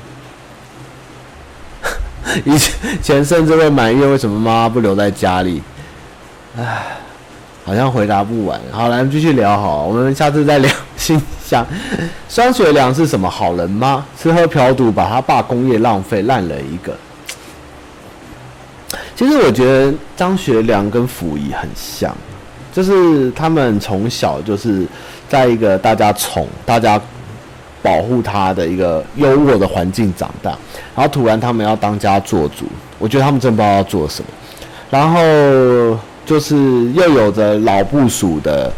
[2.45, 2.59] 以
[3.03, 5.63] 前甚至会埋怨为什么妈妈不留在家里。
[6.57, 6.97] 唉，
[7.63, 8.59] 好像回答不完。
[8.73, 10.71] 好，来继续聊好，我们下次再聊。
[10.97, 11.67] 心想，
[12.29, 14.07] 张学良是什么好人吗？
[14.19, 16.97] 吃喝嫖赌，把他爸工业浪费烂了一个。
[19.17, 22.13] 其实我觉得张学良跟溥仪很像，
[22.73, 24.85] 就是他们从小就是
[25.29, 27.01] 在一个大家宠、大家
[27.81, 30.51] 保护他的一个优渥的环境长大，
[30.97, 32.65] 然后突然他们要当家做主，
[32.99, 34.29] 我觉得他们真不知道要做什么。
[34.91, 35.21] 然后
[36.27, 36.57] 就是
[36.93, 38.73] 又有着老部署的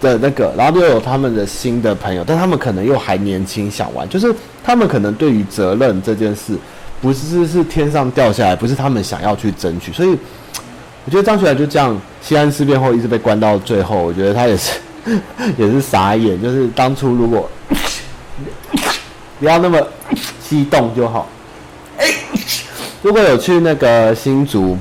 [0.00, 4.32] 的那个，然后又有他们的新的朋友，但他们可能又还年轻，想玩，就是
[4.62, 6.56] 他们可能对于责任这件事。
[7.00, 10.10] 不是是天上掉下来，不是他们想要去争取，所以
[11.06, 14.72] 我觉得张学良就这样，西安事变后一直被关到最后，我觉得他也是
[15.56, 17.48] 也是傻眼，就是当初如果
[19.38, 19.80] 不要那么
[20.48, 21.28] 激动就好。
[23.02, 24.76] 如果有去那个新竹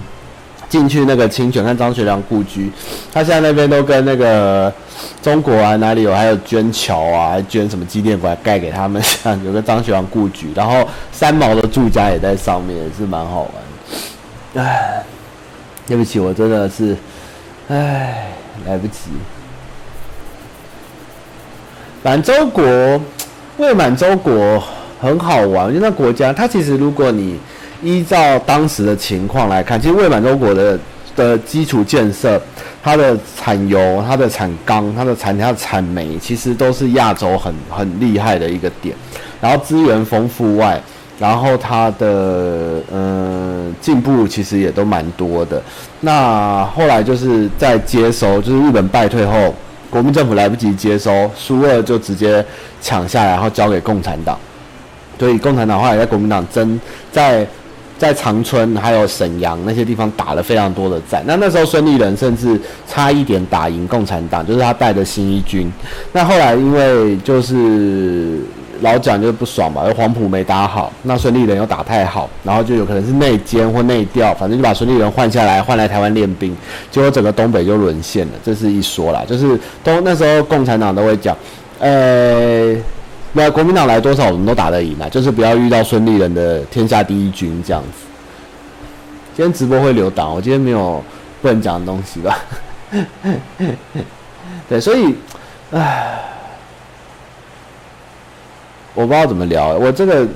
[0.67, 2.71] 进去那个清泉看张学良故居，
[3.13, 4.73] 他现在那边都跟那个。
[5.21, 6.13] 中国啊，哪里有？
[6.13, 9.01] 还有捐桥啊，还捐什么纪念馆盖给他们？
[9.03, 13.51] 像有个张学良故居，然后三毛的住家也在上面，也是蛮好玩
[14.53, 14.61] 的。
[14.61, 15.03] 唉，
[15.85, 16.95] 对不起，我真的是，
[17.69, 18.31] 唉，
[18.65, 19.11] 来不及。
[22.03, 22.65] 满洲国，
[23.57, 24.63] 伪满洲国
[24.99, 27.39] 很好玩，因为那国家，它其实如果你
[27.83, 30.79] 依照当时的情况来看，其实伪满洲国的。
[31.17, 32.39] 的基础建设，
[32.81, 38.95] 它的产油、它的产钢、它的产它的产煤，其实都是亚洲很很厉害的一个点。
[39.41, 40.79] 然后资源丰富外，
[41.19, 45.61] 然后它的嗯进步其实也都蛮多的。
[46.01, 49.53] 那后来就是在接收，就是日本败退后，
[49.89, 52.45] 国民政府来不及接收，苏俄就直接
[52.81, 54.37] 抢下来，然后交给共产党。
[55.19, 56.79] 所以共产党后来在国民党争
[57.11, 57.45] 在。
[57.97, 65.71] 在长春还有沈阳那些地方打了非常多的战，那那时候孙立人甚至差一点打赢共产党，就是他带的新一军。
[66.11, 68.39] 那后来因为就是
[68.81, 76.55] 老蒋就不爽嘛，黄埔没打好，那孙立人又打太好，然后就有可能是内奸或内调，反正就把孙立人换下来，换来台湾练兵，
[76.91, 78.33] 结果整个东北就沦陷了。
[78.45, 81.35] 这是一说啦，就是都那时候共产党都会讲，
[81.79, 82.75] 呃。
[83.37, 87.89] 那国民党来多少，我们都打得赢啊，就是不要遇到孙立人的天下第一军这样子。
[89.35, 91.03] 今天直播会留档，我今天没有
[91.39, 92.39] 不能讲的东西吧？
[94.67, 95.13] 对，所以，
[95.69, 96.19] 唉，
[98.95, 99.67] 我不知道怎么聊。
[99.75, 100.27] 我这个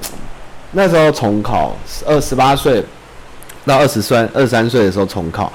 [0.74, 1.76] 那时候重考，
[2.06, 2.86] 二十八岁
[3.66, 5.52] 到二十三、二三岁的时候重考。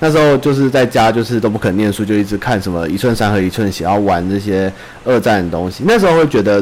[0.00, 4.72] 那时候就是在家，就是都不肯念书，就一直看什么一寸山河一寸血，要玩这些
[5.04, 5.84] 二战的东西。
[5.86, 6.60] 那时候会觉得，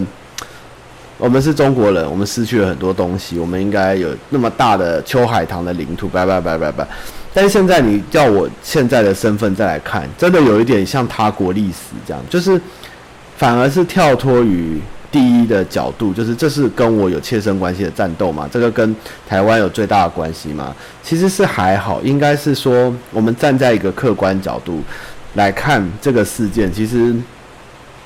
[1.19, 6.87] 我们是中国人，我们失去了很多东西，我们应该有那么大的秋海棠的领土，拜拜拜拜拜。
[7.33, 12.61] 但是现在你叫我现在的身份再来看，真的有一点像他国历史这样，就是
[13.37, 14.81] 反而是跳脱于。
[15.09, 18.47] 第一的角度就是，这是跟我有切身关系的战斗嘛？
[18.53, 18.95] 这个跟
[19.27, 20.75] 台湾有最大的关系吗？
[21.03, 24.83] 其实是还好，应该是说我们站在一个客观角度
[25.35, 27.15] 来看这个事件，其实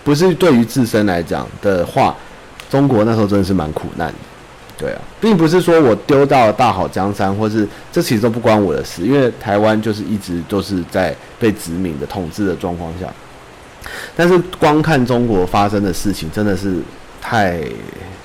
[0.05, 2.15] 不是对于自身来讲的话，
[2.71, 4.15] 中国那时候真的是蛮苦难的，
[4.79, 13.07] 对啊，并不是说我丢到了大好江山，或是这其实都不关我的事，因为台湾就是一直都是在被殖民的统治的状况下，
[14.17, 16.77] 但是光看中国发生的事情，真的是。
[17.23, 17.61] 太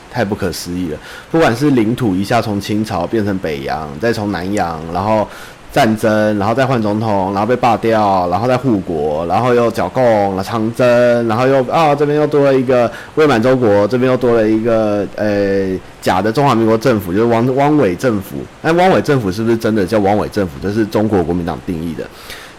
[0.09, 0.97] 太不可思议了！
[1.29, 5.27] 不管是领土一下从清朝变成北洋，再从南洋，然后
[5.75, 18.37] 战争，然后再换总统，然后被罢掉，然后再护国，然后又剿共了长征，然后又啊这边又多了一个伪满洲国，这边又多了一个呃假的中华民国政府，就是汪汪伪政府。
[18.61, 20.53] 那汪伪政府是不是真的叫汪伪政府？
[20.63, 22.07] 这是中国国民党定义的。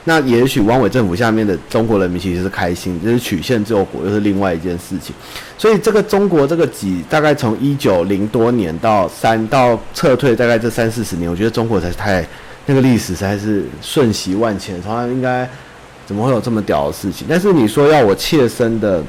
[0.04, 5.16] 那也许汪伪政府下面的中国人民其实是开心，就是曲线救国又是另外一件事情。
[5.56, 12.22] 所以这个中国这个几大概从一九零多年到三到撤退大概这三四十年，我觉得中国才是太。
[12.66, 15.48] 那个历史实在是瞬息万千，从来应该
[16.04, 17.26] 怎么会有这么屌的事情？
[17.30, 19.02] 但是你说要我切身的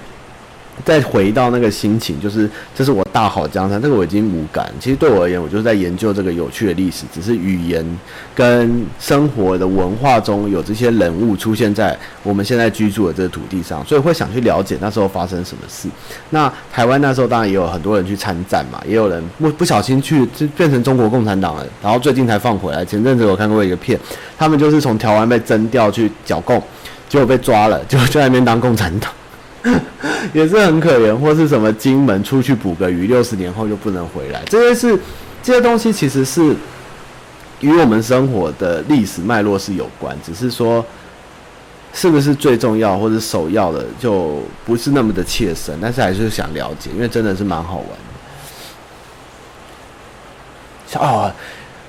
[0.86, 4.72] 再回到那个心情，就是这是我大好江山，这个我已经无感。
[4.80, 7.86] 其实对我而言，我就是在研究这个有趣的历史，只是语言
[8.36, 15.90] 跟生活的文化中有这些人物出现在我们现在居住的这个土地上，所以会想去了解那时候发生什么事。
[16.30, 22.86] 那台湾那时候当然也有很多人去参战嘛，也有人不不小心去就变成中国共产党了，然后最近才放回来。
[22.86, 24.00] 前阵子我看过一个片，
[24.38, 26.62] 他们就是从台湾被征调去剿共，
[27.10, 29.12] 结果被抓了，就就在那边当共产党。
[30.34, 34.44] 也是很可怜，或是什么金门出去捕个鱼，六十年后就不能回来。
[34.46, 35.00] 这些是
[35.44, 36.56] 这些东西，其实是
[37.60, 40.86] 与我们生活的历史脉络是有关，只是说
[41.94, 45.76] 是不是最重要或者首要的，就不是那么的切身。
[45.82, 47.96] 但是还是想了解，因为真的是蛮好玩的。
[51.00, 51.34] 啊，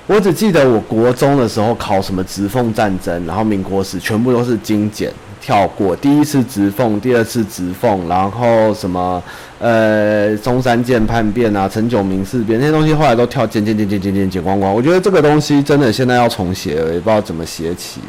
[0.09, 5.13] 我只记得我国中的时候考什么直奉战争，然后民国史全部都是精简。
[5.39, 9.21] 跳过第一次直奉，第二次直奉，然后什么
[9.59, 14.73] 呃中山舰叛变啊，陈炯明事变那些东西，后来都跳剪剪剪剪剪剪剪光光。
[14.73, 18.01] 我觉得这个东西真的现在要重写了，也不知道怎么写起。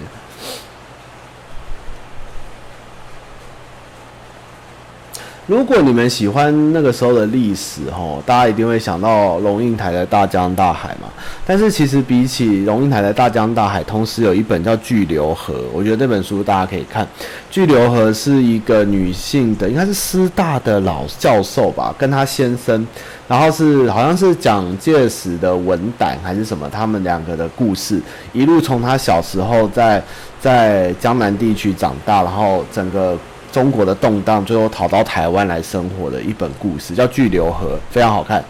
[5.51, 11.09] 如果你们喜欢那个时候的历史，吼，大家一定会想到龙应台的大江大海嘛。
[11.44, 17.05] 但是其实比起龙应台的大江大海，同时有一本叫《巨流河》，我觉得那本书大家可以看。
[17.51, 22.86] 《巨流河》是一个女性的，应该是师大的老教授吧，跟她先生，
[23.26, 28.01] 然后是好像是蒋介石的文胆还是什么，他们两个的故事，
[28.32, 30.01] 一路从他小时候在
[30.40, 33.18] 在江南地区长大，然后整个。
[33.53, 38.44] 中国的动荡，最后逃到台湾来生活的一本故事，叫《巨流河》，非常好看。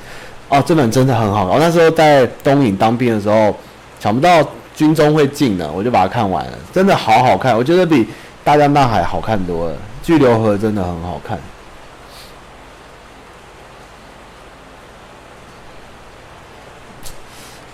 [0.49, 1.55] 哦，这本真的很好看。
[1.55, 3.55] 我那时候在东影当兵的时候，
[3.99, 4.43] 想不到
[4.75, 7.57] 军中会进的，我就把它看完了，真的好好看。
[7.57, 8.05] 我觉得比
[8.43, 11.39] 《大江大海》好看多了，《巨流河》真的很好看。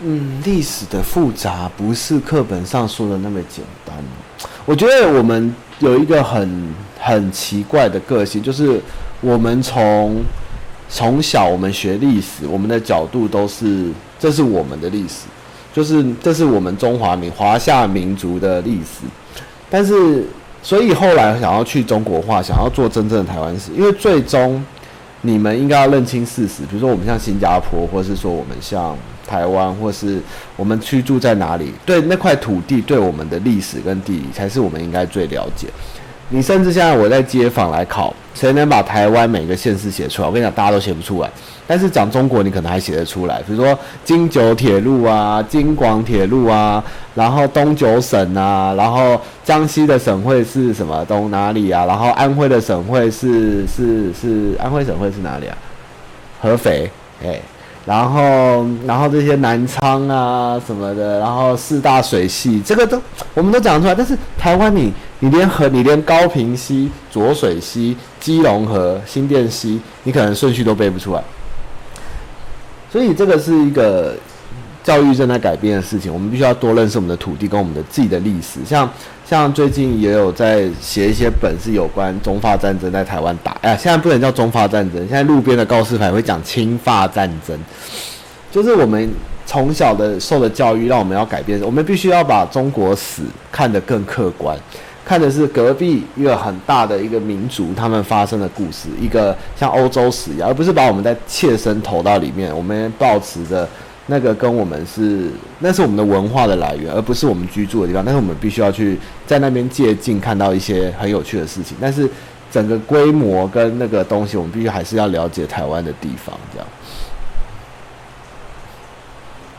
[0.01, 3.97] 嗯，历史的复杂不是课本上说的那么简单。
[4.67, 6.75] 我觉得我们有一个很
[7.07, 8.81] 很奇怪的个性，就是
[9.21, 10.25] 我们从
[10.89, 15.27] 从小我们学历史，我们的角度都是这是我们的历史，
[15.73, 19.07] 就是这是我们中华民华夏民族的历史。
[19.71, 20.25] 但是，
[20.63, 24.61] 所以后来想要去中国化，想要做真正的台湾史，因为最终
[25.23, 26.65] 你们应该要认清事实。
[26.69, 28.97] 比如说，我们像新加坡，或是说我们像。
[29.29, 30.23] 台湾，或是
[30.55, 31.73] 我们居住在哪里？
[31.85, 35.67] 对那块土地，对我们的历史跟地理，才是我们应该最了解。
[36.29, 40.29] 你甚至现在我在街访来考，谁能把台湾每个县市写出来？
[40.29, 41.31] 我跟你讲，大家都写不出来。
[41.69, 43.41] 但是讲中国，你可能还写得出来。
[43.47, 46.83] 比如说京九铁路啊，京广铁路啊，
[47.15, 51.05] 然后东九省啊，然后江西的省会是什么？
[51.05, 51.85] 东哪里啊？
[51.87, 55.57] 然后安徽的省会是是是安徽省会是哪里啊？
[56.41, 56.91] 合肥，
[57.25, 57.41] 哎。
[57.87, 63.01] 然后，然后这些南昌啊什么的，然后四大水系，这个都
[63.33, 63.95] 我们都讲出来。
[63.95, 71.23] 但是台湾你，你连河，你连高屏溪、浊水溪、基隆河、新店溪，你可能顺序都背不出来。
[72.91, 74.15] 所以这个是一个。
[74.87, 78.61] 教育正在改变的事情，我们必须要多认识我们的土地跟我们的自己的历史。
[78.65, 78.89] 像
[79.29, 83.51] 像最近也有在写一些本，是有关中法战争在台湾打。
[83.63, 87.59] 哎呀，现在不能叫中法战争，现在路边的告示牌会讲清法战争。
[88.53, 89.11] 就是我们
[89.45, 94.57] 从小的受的教育，让我们要改变，我们必须要把中国史看得更客观，
[95.05, 102.57] 看的是隔壁一个很大的一个民族他们发生的故事，一个像欧洲史一样，而不是把我们在切身投到里面。
[102.57, 103.69] 我们抱持着。
[104.09, 105.29] 那个跟我们是，
[105.59, 108.05] 那是我们的文化的来源，而不是我们居住的地方。
[108.05, 108.97] 但是我们必须要去
[109.27, 111.77] 在那边借镜，看到一些很有趣的事情。
[111.81, 112.09] 但是
[112.49, 116.39] 整个规模跟那个东西，我们必须还是要了解台湾的地方。
[116.53, 116.69] 这样，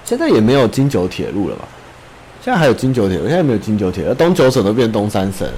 [0.05, 1.67] 现在也没有京九铁路了吧？
[2.41, 5.53] 现在还有京九铁路，现在没有京九铁路，东九省都变东三省了，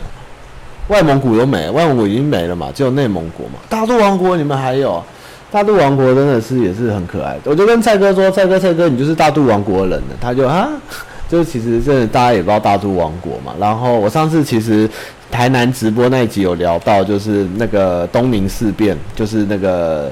[0.88, 3.60] 外蒙古都没，外蒙古已经没了嘛，只有内蒙古嘛。
[3.70, 5.04] 大肚王国你们还有？
[5.52, 10.70] 大肚王国真的是也是很可爱，我就跟蔡哥说：“蔡哥，蔡哥，你就是大肚王国人了。”他就啊，
[11.28, 13.54] 就其实真的大家也不知道大肚王国嘛。
[13.60, 14.88] 然后我上次其实
[15.32, 20.12] 台南直播那一集有聊到，就是那个东宁事变，就是那个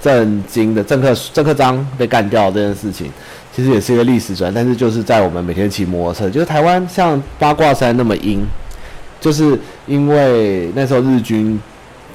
[0.00, 3.10] 郑经的郑克郑克章被干掉这件事情，
[3.54, 4.50] 其实也是一个历史转。
[4.54, 8.40] 但是就是在我们每天骑摩托车，就是台湾像八卦山那么阴，
[9.20, 11.60] 就是因为那时候日军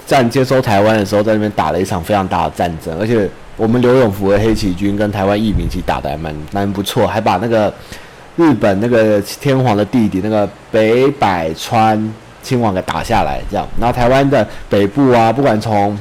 [0.06, 7.74] 占接收台湾的时候，在那边打了一场非常大的战争，而且我们刘永福的黑旗军跟台湾义民其实打得还蛮蛮不错，还把那个。
[8.36, 13.64] 日本那个天皇的弟弟，那个北百川亲王给打下来，这样。
[13.80, 15.96] 然后台湾的北部啊，不管从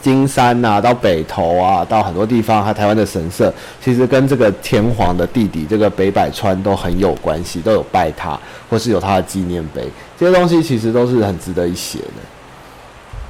[0.00, 3.52] 金山、啊、到北投啊，到很多地方，还台湾的神社，
[3.82, 8.38] 其实跟这个天皇的弟弟这个北百川都很有关系，都有拜他，
[8.70, 9.82] 或是有他的纪念碑。
[10.16, 12.22] 这些东西其实都是很值得一写的。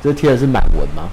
[0.03, 1.09] 这贴的是满文吗？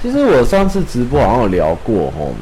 [0.00, 2.34] 其实我上次直播好像有聊过哦，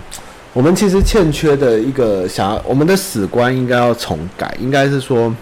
[0.53, 5.33] 我们其实欠缺的一个想要，我们的史观应该要重改，应该是说，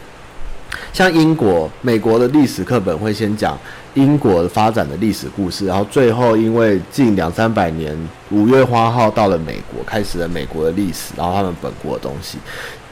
[0.92, 3.58] 像英国、美国的历史课本会先讲
[3.94, 7.96] 英国的发展的历史故事，然后最后因为近两三百年
[8.30, 12.38] 五月花号到了美国，开始了美国的历史，然后他们本国的东西。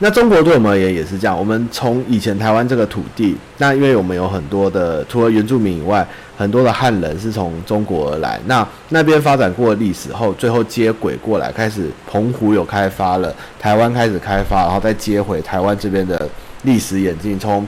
[0.00, 16.28] 那中国对我们而言也是这样，我们从以前台湾这个土地，那因为我们有很多的除了原住民以外，很多的汉人是从中国而来，那那边发展过历史后，最后接轨过来，开始澎湖有开发了，台湾开始开发，然后再接回台湾这边的
[16.62, 17.66] 历史演进，从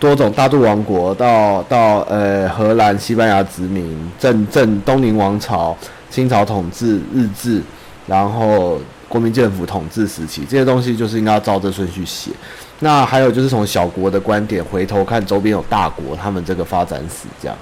[0.00, 5.76] 多种大陆王国到到呃荷兰、西班牙殖民、正正东宁王朝、
[6.10, 7.62] 清朝统治、日治，
[8.06, 8.78] 然后。
[9.08, 12.30] 国民政府统治时期，这些东西就是应该要照这顺序写。
[12.80, 17.56] 那还有就是从小国的观点回头看周边有大国，他们这个发展史这样。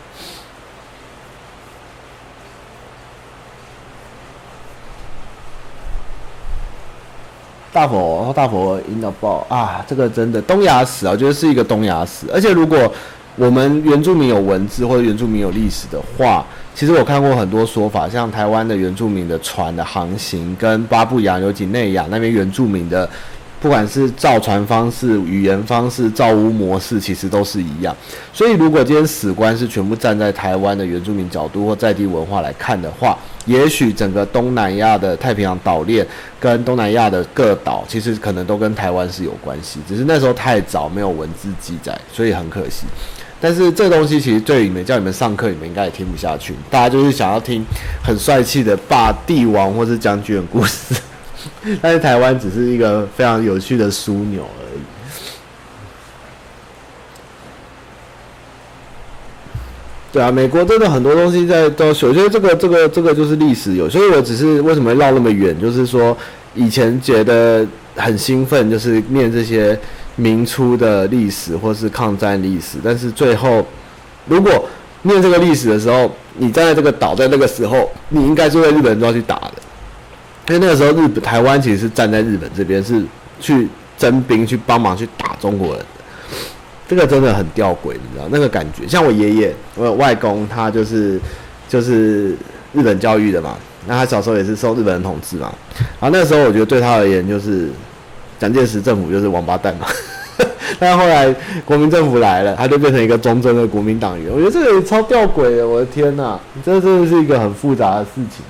[7.77, 12.27] 大佛，大佛 in the bow 啊，这个真的东亚史啊，我觉得是一个东亚史。
[12.33, 12.91] 而且如果
[13.37, 16.43] 我们原住民有文字或者原住民有历史的话，
[16.74, 23.07] 其实我看过很多说法，像台湾的原住民的船的航行，跟巴布亚尤几内亚那边原住民的，
[23.61, 27.95] 不管是造船方式、语言方式、造屋模式，其实都是一样。
[28.33, 36.07] 所以，如果今天史观是全部站在台湾的原住民角度或在地文化来看的话，也许整个东南亚的太平洋岛链
[36.39, 42.85] 跟东南亚的各岛，其实可能都跟台湾是有关系，只是那时候太早没有文字记载，所以很可惜。
[43.41, 46.55] 但是这东西其实对你们叫你们上课，你们应该也听不下去。
[46.71, 47.65] 大家就是想要听
[48.03, 50.95] 很帅气的霸帝王或是将军的故事，
[51.81, 54.81] 但是台湾只是一个非常有趣的枢纽而已。
[60.17, 66.17] 对啊，美国真的很多东西在都，首先这个这个这个就是历史有，所以我只是为什么绕那么远，就是说
[66.55, 69.79] 以前觉得很兴奋，就是念这些。
[70.19, 73.67] 明初的历史或是抗战历史，但是最后，
[74.25, 74.67] 如果
[75.03, 79.53] 念这个历史的时候，你站在这个岛，在那个时候，你应该是为日本人都要去打的，
[80.49, 83.05] 因为那个时候日本台湾其实是站在日本这边，是
[83.39, 85.85] 去征兵去帮忙去打中国人，
[86.89, 88.87] 这个真的很吊诡，你知道那个感觉。
[88.87, 91.20] 像我爷爷，我外公，他就是
[91.68, 92.37] 就是
[92.72, 93.57] 日本教育的嘛，
[93.87, 95.53] 那他小时候也是受日本人统治嘛，
[96.01, 97.68] 然后那个时候我觉得对他而言就是。
[98.39, 99.87] 蒋介石政府就是王八蛋嘛，
[100.78, 101.34] 但后来
[101.64, 104.30] 国民政府来了，他就变成一个忠贞的国民党员。
[104.30, 108.45] 我觉得这个也超吊诡的，我的天呐，这真的是一个很复杂的事情，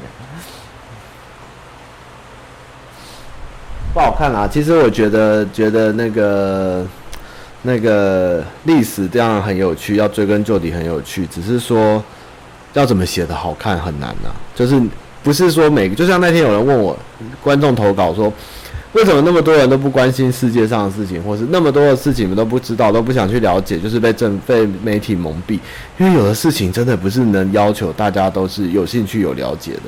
[3.95, 4.49] 不好看啊。
[4.53, 6.85] 其实我觉得，觉得那个
[7.67, 12.03] 那个历史这样很有趣，要追根究底很有趣，只是说
[12.73, 14.31] 要怎么写的好看很难呐。
[14.55, 14.81] 就是
[15.23, 16.97] 不是说每个，就像那天有人问我，
[17.43, 18.33] 观众投稿说。
[18.93, 25.59] 为什么那么多人都不关心世界上的事情，或是那么多的事情你们都不知道，都不想去了解，就是被政被媒体蒙蔽？
[25.99, 29.83] 因为有的事情真的不是能要求大家都是有兴趣有了解的。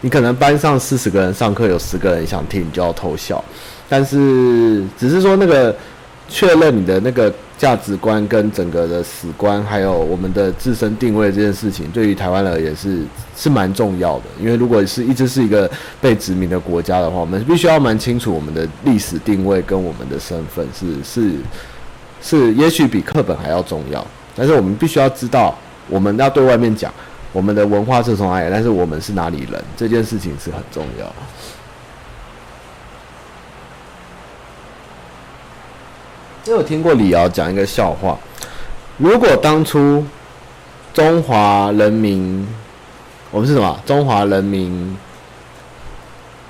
[0.00, 3.42] 你可能班上四十个人上课，有十个人想听，你就要偷笑。
[3.88, 5.74] 但是只是说那个。
[6.32, 13.02] 确认你的那个价值观跟整个的史观，还有我们的自身定位这件事情，对于台湾而言是
[13.36, 14.24] 是蛮重要的。
[14.40, 15.70] 因为如果是一直是一个
[16.00, 21.34] 被殖民的国家的话，我们必须要蛮清楚我们的历史定位跟我们的身份是是
[22.22, 24.04] 是，也许比课本还要重要。
[24.34, 25.54] 但是我们必须要知道，
[25.90, 26.90] 我们要对外面讲
[27.30, 31.06] 我们的文化是从哪里，但是我们是哪里人，这件事情是很重要。
[36.44, 38.18] 因为我听过李敖讲一个笑话，
[38.98, 40.04] 如果当初
[40.92, 42.44] 中华人民，
[43.30, 43.78] 我们是什么？
[43.86, 44.96] 中华人民，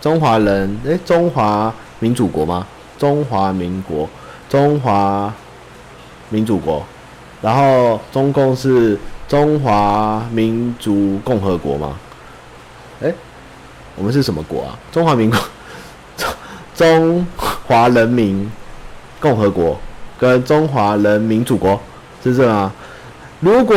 [0.01, 2.66] 中华人，诶，中华民主国吗？
[2.97, 4.09] 中华民国，
[4.49, 5.30] 中华
[6.30, 6.82] 民主国，
[7.43, 11.99] 然后中共是中华民族共和国吗？
[13.03, 13.14] 诶，
[13.95, 14.78] 我们是什么国啊？
[14.90, 15.38] 中华民国，
[16.16, 16.32] 中
[16.74, 17.26] 中
[17.66, 18.51] 华人民。
[19.23, 19.81] 共和国
[20.18, 21.81] 跟中华人民主国
[22.23, 22.73] 是这样吗？
[23.41, 23.77] 如果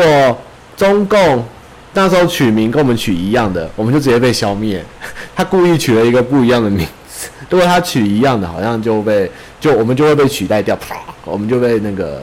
[0.76, 1.46] 中共
[1.94, 4.84] 那时候取名跟我们取一样的，我们就直接被消灭。
[5.36, 12.22] 他故意取了一个不一样的名字，如果他取一样的，好像就被就我们就会被取代掉，啪，我们就被那个。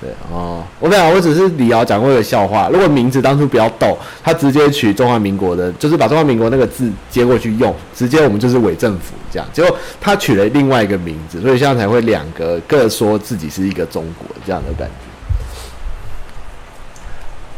[0.00, 2.68] 对哦，我没有，我只是李敖讲过一个笑话。
[2.70, 9.48] 如果名字当初比较逗，他直接取中华民国的，就是把中华民国那个字接过去用，直接我们就是伪政府这样。
[9.52, 14.94] 结果他取了另外一个名字，所以现在才会两个各说自己是一个中国这样的感觉。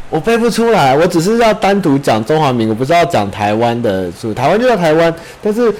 [0.09, 5.73] 我背不出来，我只是要单独讲中华民国，不是要讲台湾的，是台湾就叫台湾，但是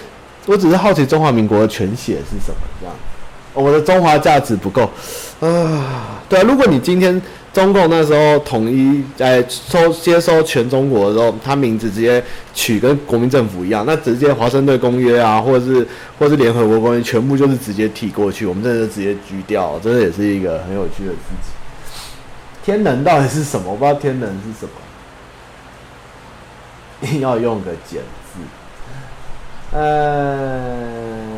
[0.46, 2.58] 我只是好奇中华民国的全写是什么。
[3.56, 4.84] 我的中华价值不够。
[5.40, 7.20] 啊，对啊，如果你今天
[7.52, 15.88] 中共那时候统一，哎，收接收全中国的时候，他名字直接取跟国民政府一样，那直接华盛顿公约啊，或者是
[16.20, 21.52] 或是联合国公约，全部就是直接提过去，我们真的直接狙掉， 真的也是一个很有趣的事情。
[22.64, 23.72] 天能到底是什么？
[23.72, 24.68] 我不知道天能是什
[27.12, 28.40] 么，要用个简字。
[29.72, 31.35] 呃，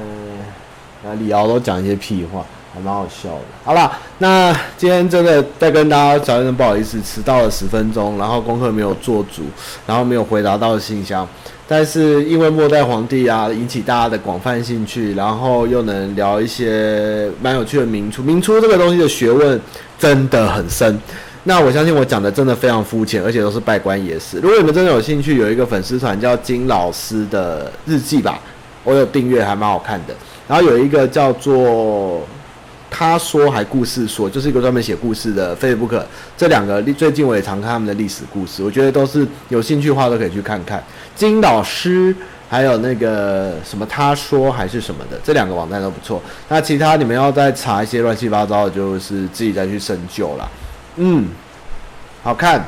[1.07, 2.45] 那李敖都讲一些屁话。
[2.73, 3.41] 还蛮好笑的。
[3.63, 9.41] 好了，那今天真的再跟大家讲一声不好意思，迟到了十分钟，然后功课没有做足，
[9.87, 11.27] 然后没有回答到信箱。
[11.67, 18.21] 但是因为末代皇帝啊，引起大家的广泛兴趣，然后又能聊一些蛮有趣的明初。
[18.21, 19.59] 明初这个东西的学问
[19.97, 20.99] 真的很深。
[21.45, 24.37] 那我相信我讲的真的非常肤浅，而且都是拜官野史。
[24.39, 28.39] 如果你们真的有兴趣，有一个粉丝团叫金老师的日记吧，
[28.83, 30.13] 我有订阅，还蛮好看的。
[30.47, 32.21] 然后有一个叫做。
[32.89, 36.01] 他说还故事说，就是一个专门写故事的 Facebook，
[36.37, 40.81] 这两个最近我也常看他们的历史故事，我觉得都是有兴趣的话都可以去看看。
[41.13, 42.15] 金老师
[42.49, 46.23] 还有那个什么他说还是什么的，这两个网站都不错。
[46.47, 50.49] 那其他你们要再查一些乱七八糟的，就是自己再去深究了。
[50.95, 51.27] 嗯，
[52.23, 52.65] 好看。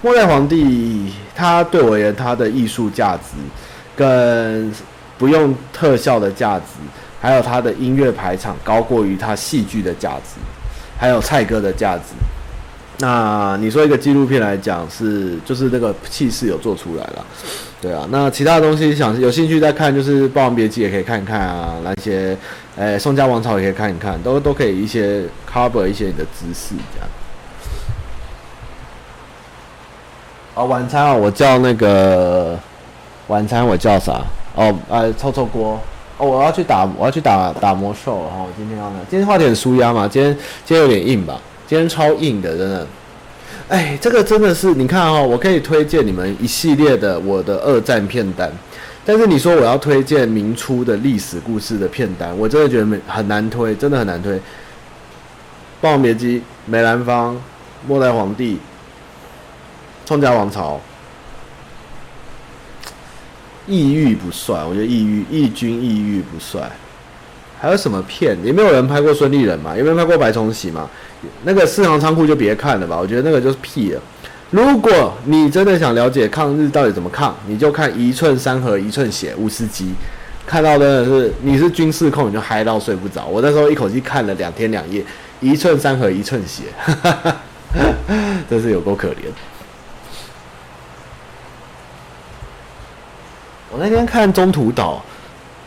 [0.00, 3.32] 末代皇帝，他对我而言，他的艺术价值
[3.96, 4.72] 跟
[5.18, 6.64] 不用特效的价值。
[7.18, 10.38] 还有他的音乐排场高过于他戏剧的价值，
[10.96, 12.02] 还有蔡哥的价值。
[12.98, 17.26] 那你说一个纪录片来讲是，就是那个气势有做出来了，
[17.80, 18.06] 对啊。
[18.10, 22.36] 那其他的东西想有兴趣再看，就是《霸王别姬》也可以看一看啊，那些，
[22.76, 27.08] 诶、宋家王朝也可以看一看，都都可以一些 cover 一些你的知识这样。
[30.54, 32.56] 哦，晚餐啊，我叫那个
[33.26, 34.22] 晚餐我叫啥？
[34.56, 35.80] 哦，呃，臭臭锅。
[36.18, 38.46] 哦，我要去打，我要去打打魔兽了哈！
[38.56, 40.34] 今天要呢，今天话题很舒压嘛，今天
[40.64, 41.38] 今天有点硬吧？
[41.66, 42.86] 今天超硬的，真的。
[43.68, 48.50] 哎，这个真的是，你看哈，我可以推荐你们一系列的我的二战片单，
[49.04, 54.40] 但是你说我要推荐明初的历史故事的片单，我真的觉得没很难推，真的很难推。
[55.82, 57.38] 霸王别姬、梅兰芳、
[57.86, 58.58] 末代皇帝、
[60.06, 60.80] 宋家王朝。
[63.66, 66.70] 抑郁不帅，我觉得抑郁义军抑郁不帅。
[67.58, 68.36] 还有什么片？
[68.44, 69.76] 也没有人拍过孙立人嘛？
[69.76, 70.88] 有没有拍过白崇禧嘛？
[71.44, 74.00] 那个四行仓库就别看了吧，我觉得那个就是屁了。
[74.50, 79.92] 如果你真的想了解抗日到底怎么抗，你就看一寸山河一寸血，吴思基。
[80.46, 83.26] 看到真的是你是军事控，你就嗨到睡不着。
[83.26, 85.02] 我那时候一口气看了两天两夜，
[85.40, 86.64] 一寸山河一寸血，
[88.48, 89.55] 真是有够可怜。
[93.76, 95.04] 我那天看中途岛，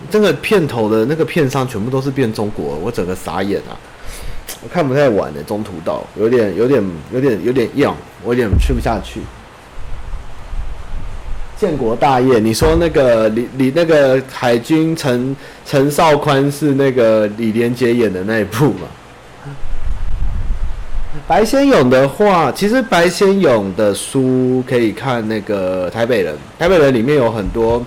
[0.09, 3.77] 这个片头的那个片商全部都是变中国，我整个傻眼啊！
[4.63, 6.83] 我看不太完的中途岛，有点有点
[7.13, 9.21] 有点有点样，我有点吃不下去。
[11.55, 18.87] 建国大业，你说那个李李那个海军陈陈少宽是那个李连杰演的那一部吗？
[21.27, 27.83] 白先勇的话，其实白先勇的书可以看那个《台北人》，《台北人》里面有很多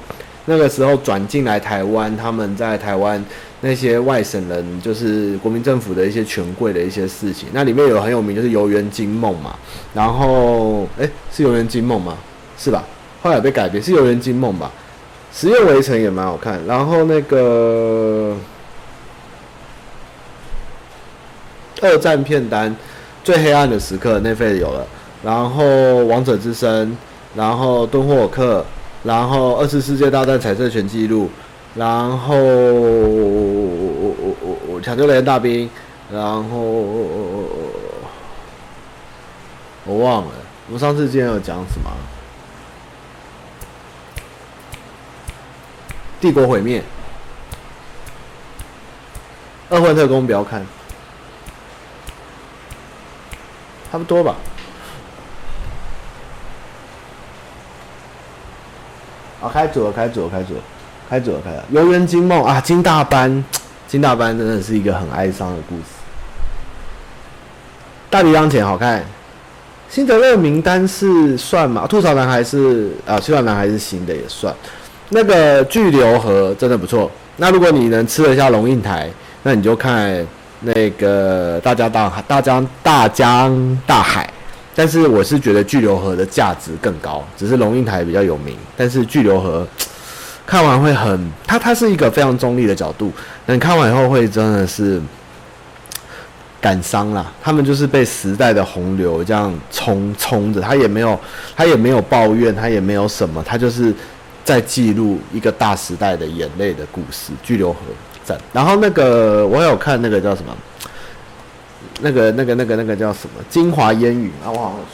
[0.47, 3.25] 那个时候转进来台湾，他们在台湾
[3.61, 7.49] 那些外省人，就是国民政府的一些权贵的一些事情。
[7.53, 9.55] 那里面有很有名，就是《游园惊梦》嘛。
[9.95, 12.19] 然后，诶，是《游园惊梦》吗？
[12.59, 12.85] 是吧？
[13.23, 14.69] 后来被改编，是《游园惊梦》吧？
[15.41, 16.61] 《十月围城》也蛮好看。
[16.67, 18.37] 然后那个。
[21.81, 22.73] 二战片单
[23.25, 24.87] 最黑暗的时刻，内费有了，
[25.23, 26.97] 然后王者之声，
[27.35, 28.65] 然后敦霍尔克，
[29.05, 31.31] 然后二次世界大战彩色全记录，
[31.75, 32.41] 然后我
[34.01, 35.71] 我我我我抢救雷恩大兵，
[36.13, 36.61] 然后
[39.85, 40.31] 我忘了，
[40.67, 41.91] 我们上次今天有讲什么？
[46.21, 46.83] 帝国毁灭，
[49.71, 50.65] 二混特工不要看，
[53.93, 54.35] 差不多吧。
[59.43, 60.61] 啊，开组了，开组了，开组了，
[61.11, 61.63] 开组了，开了。
[61.69, 63.45] 游园惊梦啊，金大班，
[63.87, 65.83] 金大班真的是一个很哀伤的故事。
[68.09, 69.05] 大敌当前好看，
[69.91, 71.87] 辛德勒名单是算吗？
[71.87, 74.55] 吐槽男孩是啊，吐槽男孩是新的也算。
[75.11, 77.11] 那个巨流河真的不错。
[77.37, 79.11] 那如果你能吃得下龙应台，
[79.43, 80.27] 那你就看
[80.63, 84.29] 那个大江大海，大江大江大海。
[84.75, 88.57] 但是我是觉得巨流河的价值更高，只是龙应台比较有名。
[88.77, 89.67] 但是巨流河
[90.47, 93.13] 看完会很，它它是一个非常中立的角度，
[93.47, 95.01] 你看完以后会真的是
[96.61, 97.33] 感伤啦。
[97.43, 101.19] 他们就是被时代的洪流这样冲冲着，他也没有
[101.57, 103.95] 他也没有抱怨，他也没有什么，他就是。
[104.45, 107.79] 在记录一个大时代的眼泪的故事，巨流河
[108.53, 110.57] 然后那个我有看那个叫什么，
[112.01, 114.85] 那个那个那个那个叫什么《京华烟雨》啊，我好像有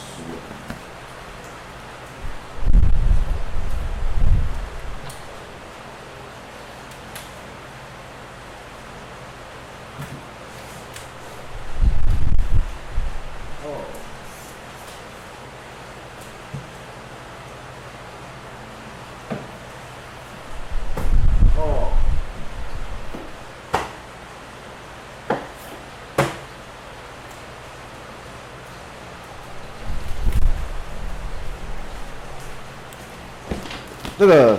[34.19, 34.59] 这个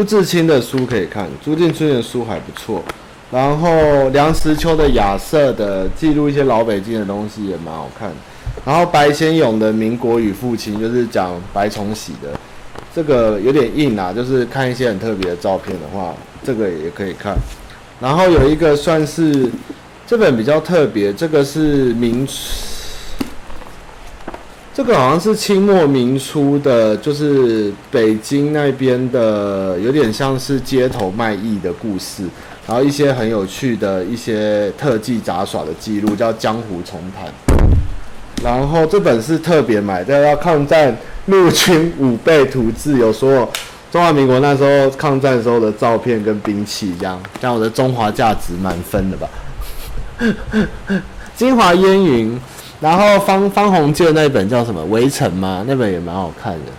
[0.00, 2.82] 朱自清的书可以看，朱自清的书还不错。
[3.30, 8.10] 然后梁实秋的亚瑟的记录一些老北京的东西也蛮好看。
[8.64, 12.30] 然后白先勇的《民国与父亲》就是讲白崇禧的，
[12.94, 17.36] 这个有点硬啊，就是看一些很特别的照片的话，这个也可以看。
[18.00, 19.50] 然后有一个算是
[20.06, 22.26] 这本比较特别，这个是明。
[24.82, 32.22] 这个好像是清末民初的，就是北京那边的，有点像是街头卖艺的故事，
[32.66, 37.26] 然后一些很有趣的一些特技杂耍的记录，叫《江湖重谈》。
[38.42, 43.46] 然后这本是特别买的，要抗战陆军武备图志，有说
[43.92, 49.28] 中华民国那时候抗战时候的照片跟兵器，一样，这样我的中华价值满分的吧。
[51.36, 52.40] 金华烟云。
[52.80, 55.62] 然后方方鸿渐那一本叫什么《围城》吗？
[55.66, 56.72] 那本也蛮好看的。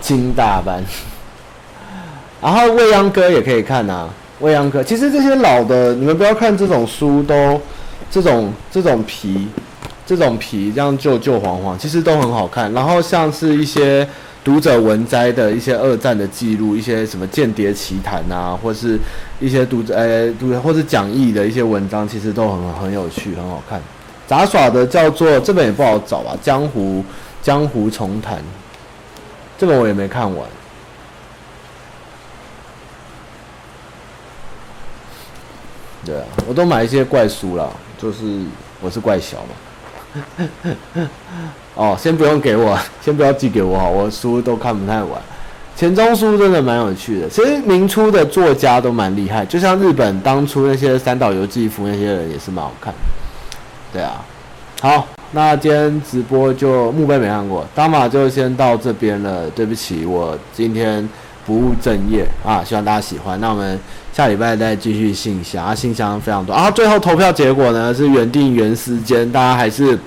[0.00, 0.82] 金大班，
[2.40, 4.08] 然后未央哥也可以看啊。
[4.40, 7.60] 未央哥其实这些老的，你们不要看这种书都
[8.10, 9.46] 这种这种皮，
[10.06, 12.72] 这种皮这样旧旧黄黄，其实都很好看。
[12.72, 14.06] 然后像是一些
[14.42, 18.98] 读者文摘的一些二战的记录，一些什么间谍奇谈啊，或是
[19.38, 23.80] 一些读者呃读者或是讲义的一些文章，其实都很很有趣，很好看。
[24.30, 27.04] 杂耍的叫做这本也不好找吧，《江湖
[27.42, 28.38] 江湖重谈》
[29.58, 30.48] 这本我也没看完。
[36.06, 37.68] 对啊，我都买一些怪书了，
[37.98, 38.44] 就是
[38.80, 40.24] 我是怪小嘛。
[41.74, 45.20] 哦，先不用给我， 先不要寄给我，我书都看不太完。
[45.74, 53.19] 钱钟书真的蛮有趣的，其实明初的作家都蛮厉害，就像日本当初那些三岛由纪夫那些人也是蛮好看的。
[53.92, 54.24] 对啊，
[54.80, 59.48] 好，那今天直播就墓碑没看过，当马就先到这边了。
[59.50, 61.08] 对不起，我今天
[61.44, 63.40] 不务正业啊，希望大家喜欢。
[63.40, 63.78] 那我们
[64.12, 66.70] 下礼拜再继续信箱啊，信箱非常多啊。
[66.70, 69.98] 最后投票结果呢是原定原时间，大家还是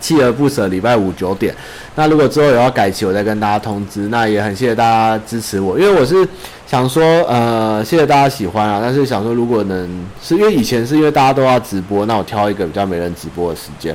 [0.00, 1.54] 锲而不舍，礼拜五九点。
[1.94, 4.08] 那如果之后有要改期，我再跟大家通知。
[4.08, 6.26] 那也很谢谢大家支持我，因为我是。
[6.70, 13.92] 想说，呃，谢谢大家喜欢啊，但是想说，如果能是因为以前是因为大家都要直播，那我挑一个比较没人直播的时间。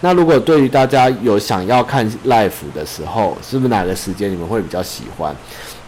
[0.00, 5.32] 那如果对于大家有想要看 live 的时候，是不是哪个时间你们会比较喜欢？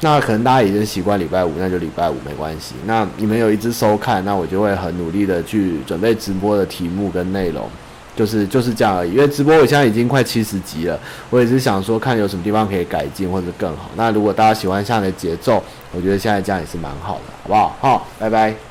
[0.00, 2.76] 那可能大家已经习惯礼拜五，那就礼拜五没关系。
[2.86, 7.68] 那你们有一直收看，那我就会很努力的去准备直播的题目跟内容。
[8.18, 10.98] 就是就是这样而已，因为直播我现在已经快七十级了，
[11.30, 13.88] 我也是想说看有什么地方可以改进或者更好。
[13.94, 15.62] 那如果大家喜欢这样的节奏，
[15.92, 17.76] 我觉得现在这样也是蛮好的，好不好？
[17.80, 18.67] 好，拜拜。